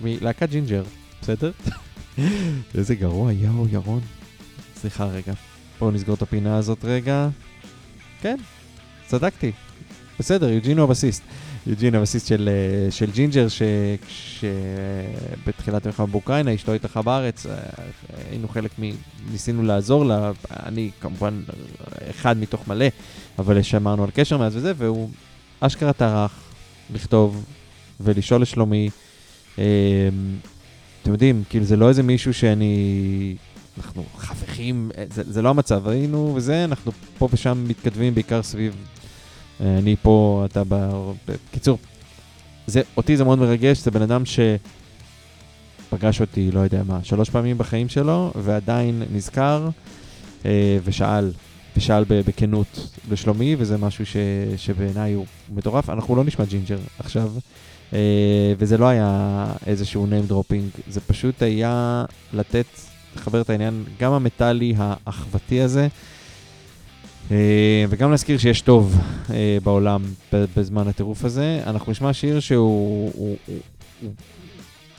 מלהקת 0.00 0.50
ג'ינג'ר, 0.50 0.84
בסדר? 1.22 1.50
איזה 2.78 2.94
גרוע, 2.94 3.32
יואו, 3.32 3.66
ירון. 3.68 4.00
סליחה 4.76 5.04
רגע. 5.04 5.32
בואו 5.78 5.90
נסגור 5.90 6.14
את 6.14 6.22
הפינה 6.22 6.56
הזאת 6.56 6.84
רגע. 6.84 7.28
כן, 8.20 8.36
צדקתי. 9.06 9.52
בסדר, 10.18 10.48
יוג'ין 10.48 10.78
הוא 10.78 10.84
הבסיסט. 10.84 11.22
יוג'ין 11.66 11.94
הבסיסט 11.94 12.26
של, 12.26 12.48
אה, 12.52 12.90
של 12.90 13.10
ג'ינג'ר, 13.10 13.46
שבתחילת 15.44 15.86
המלחמה 15.86 16.06
באוקראינה, 16.06 16.54
אשתו 16.54 16.72
התארחה 16.72 17.02
בארץ, 17.02 17.46
אה, 17.46 17.56
היינו 18.30 18.48
חלק 18.48 18.70
מ... 18.78 18.82
ניסינו 19.32 19.62
לעזור 19.62 20.04
לה, 20.04 20.32
אני 20.50 20.90
כמובן 21.00 21.40
אחד 22.10 22.38
מתוך 22.38 22.68
מלא, 22.68 22.86
אבל 23.38 23.62
שמרנו 23.62 24.04
על 24.04 24.10
קשר 24.14 24.38
מאז 24.38 24.56
וזה, 24.56 24.72
והוא 24.76 25.10
אשכרה 25.60 25.92
טרח 25.92 26.32
לכתוב 26.94 27.44
ולשאול 28.00 28.42
לשלומי. 28.42 28.90
אה, 29.58 30.08
אתם 31.02 31.12
יודעים, 31.12 31.42
כאילו 31.48 31.64
זה 31.64 31.76
לא 31.76 31.88
איזה 31.88 32.02
מישהו 32.02 32.34
שאני... 32.34 33.36
אנחנו 33.78 34.04
חברים, 34.16 34.90
אה, 34.98 35.04
זה, 35.10 35.22
זה 35.26 35.42
לא 35.42 35.48
המצב, 35.48 35.88
היינו 35.88 36.32
וזה, 36.36 36.64
אנחנו 36.64 36.92
פה 37.18 37.28
ושם 37.32 37.64
מתכתבים 37.68 38.14
בעיקר 38.14 38.42
סביב... 38.42 38.76
אה, 39.60 39.78
אני 39.78 39.96
פה, 40.02 40.46
אתה 40.50 40.62
ב... 40.68 40.90
בקיצור, 41.28 41.78
זה, 42.66 42.82
אותי 42.96 43.16
זה 43.16 43.24
מאוד 43.24 43.38
מרגש, 43.38 43.78
זה 43.78 43.90
בן 43.90 44.02
אדם 44.02 44.22
שפגש 45.88 46.20
אותי, 46.20 46.50
לא 46.50 46.60
יודע 46.60 46.82
מה, 46.86 46.98
שלוש 47.02 47.30
פעמים 47.30 47.58
בחיים 47.58 47.88
שלו, 47.88 48.32
ועדיין 48.34 49.02
נזכר 49.12 49.68
אה, 50.44 50.78
ושאל, 50.84 51.32
ושאל 51.76 52.04
בכנות 52.08 52.88
לשלומי, 53.10 53.56
וזה 53.58 53.78
משהו 53.78 54.04
שבעיניי 54.56 55.12
הוא 55.12 55.26
מטורף. 55.54 55.90
אנחנו 55.90 56.16
לא 56.16 56.24
נשמע 56.24 56.44
ג'ינג'ר 56.44 56.78
עכשיו, 56.98 57.32
וזה 58.58 58.78
לא 58.78 58.86
היה 58.88 59.46
איזשהו 59.66 60.06
name 60.06 60.32
dropping, 60.32 60.80
זה 60.88 61.00
פשוט 61.00 61.42
היה 61.42 62.04
לתת, 62.32 62.66
לחבר 63.16 63.40
את 63.40 63.50
העניין, 63.50 63.84
גם 64.00 64.12
המטאלי 64.12 64.74
האחוותי 64.78 65.60
הזה, 65.60 65.88
אה, 67.30 67.84
וגם 67.88 68.10
להזכיר 68.10 68.38
שיש 68.38 68.60
טוב 68.60 68.94
אה, 69.30 69.58
בעולם 69.64 70.02
בזמן 70.32 70.88
הטירוף 70.88 71.24
הזה. 71.24 71.60
אנחנו 71.66 71.92
נשמע 71.92 72.12
שיר 72.12 72.40
שהוא 72.40 73.10
הוא, 73.14 73.36
הוא, 73.46 73.58
הוא 74.02 74.12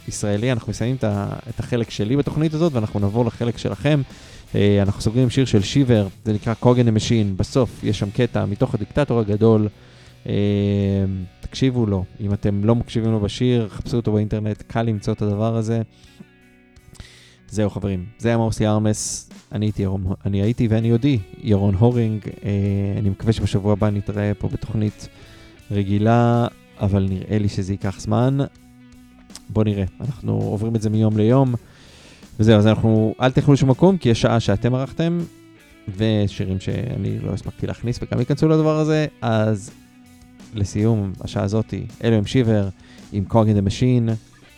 ישראלי, 0.07 0.51
אנחנו 0.51 0.69
מסיימים 0.69 0.95
את, 1.49 1.59
החלק 1.59 1.89
שלי 1.89 2.17
בתוכנית 2.17 2.53
הזאת, 2.53 2.73
ואנחנו 2.73 2.99
נעבור 2.99 3.25
לחלק 3.25 3.57
שלכם. 3.57 4.01
אה, 4.55 4.79
אנחנו 4.81 5.01
סוגרים 5.01 5.29
שיר 5.29 5.45
של 5.45 5.61
שיבר, 5.61 6.07
זה 6.25 6.33
נקרא 6.33 6.53
Cog 6.53 6.74
in 6.74 6.87
the 6.87 7.01
Machine. 7.01 7.37
בסוף 7.37 7.83
יש 7.83 7.99
שם 7.99 8.09
קטע 8.09 8.45
מתוך 8.45 8.75
הדיקטטור 8.75 9.19
הגדול. 9.19 9.67
אה, 10.25 10.33
תקשיבו 11.41 11.85
לו, 11.85 12.05
אם 12.19 12.33
אתם 12.33 12.63
לא 12.63 12.75
מקשיבים 12.75 13.11
לו 13.11 13.19
בשיר, 13.19 13.69
חפשו 13.69 13.97
אותו 13.97 14.11
באינטרנט, 14.11 14.61
קל 14.67 14.81
למצוא 14.81 15.13
את 15.13 15.21
הדבר 15.21 15.55
הזה. 15.55 15.81
זהו 17.49 17.69
חברים, 17.69 18.05
זה 18.17 18.29
היה 18.29 18.37
מורסי 18.37 18.67
ארמס, 18.67 19.29
אני 19.51 19.65
הייתי, 19.65 19.83
ירון, 19.83 20.03
אני 20.25 20.41
הייתי 20.41 20.67
ואני 20.67 20.87
יודי, 20.87 21.19
ירון 21.41 21.75
הורינג, 21.75 22.21
אה, 22.43 22.51
אני 22.99 23.09
מקווה 23.09 23.33
שבשבוע 23.33 23.73
הבא 23.73 23.89
נתראה 23.89 24.31
פה 24.37 24.47
בתוכנית 24.47 25.07
רגילה, 25.71 26.47
אבל 26.79 27.07
נראה 27.09 27.37
לי 27.39 27.49
שזה 27.49 27.73
ייקח 27.73 27.99
זמן. 27.99 28.37
בואו 29.49 29.65
נראה, 29.65 29.83
אנחנו 30.01 30.33
עוברים 30.33 30.75
את 30.75 30.81
זה 30.81 30.89
מיום 30.89 31.17
ליום, 31.17 31.55
וזהו, 32.39 32.57
אז 32.57 32.67
אנחנו, 32.67 33.15
אל 33.21 33.31
תלכו 33.31 33.53
לשום 33.53 33.69
מקום, 33.69 33.97
כי 33.97 34.09
יש 34.09 34.21
שעה 34.21 34.39
שאתם 34.39 34.75
ערכתם, 34.75 35.19
ושירים 35.97 36.59
שאני 36.59 37.19
לא 37.19 37.31
הספקתי 37.31 37.67
להכניס 37.67 37.99
וגם 38.01 38.19
ייכנסו 38.19 38.47
לדבר 38.47 38.79
הזה, 38.79 39.05
אז 39.21 39.71
לסיום, 40.53 41.13
השעה 41.21 41.43
הזאתי, 41.43 41.85
אלו 42.03 42.15
הם 42.15 42.25
שיבר 42.25 42.69
עם 43.11 43.25
Cog 43.25 43.42
in 43.42 43.53
the 43.53 43.61
Machine, 43.61 44.09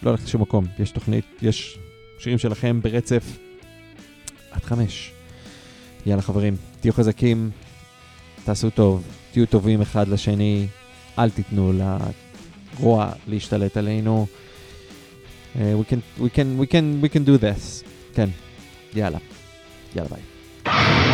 לא 0.04 0.10
הולך 0.10 0.24
לשום 0.24 0.42
מקום, 0.42 0.66
יש 0.80 0.92
תוכנית, 0.92 1.26
יש 1.42 1.80
שירים 2.20 2.38
שלכם 2.38 2.80
ברצף 2.84 3.38
עד 4.52 4.64
חמש. 4.64 5.12
יאללה 6.06 6.22
חברים, 6.22 6.56
תהיו 6.82 6.94
חזקים, 6.94 7.50
תעשו 8.44 8.70
טוב, 8.70 9.04
תהיו 9.32 9.46
טובים 9.46 9.82
אחד 9.82 10.08
לשני, 10.08 10.68
אל 11.20 11.30
תיתנו 11.30 11.74
לרוע 12.80 13.12
להשתלט 13.28 13.78
עלינו. 13.78 14.28
Uh, 15.56 15.58
we 15.58 15.84
can, 15.84 16.02
we 16.20 16.30
can, 16.30 16.60
we 16.60 16.68
can, 16.68 17.02
we 17.02 17.10
can 17.10 17.26
do 17.26 17.38
this. 17.42 17.84
כן, 18.14 18.30
יאללה. 18.94 19.18
יאללה 19.96 20.10
ביי. 20.10 21.09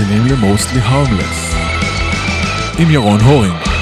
מאזינים 0.00 0.26
למוסטלי 0.26 0.80
הרמלס 0.80 1.54
עם 2.78 2.90
ירון 2.90 3.20
הורינג 3.20 3.75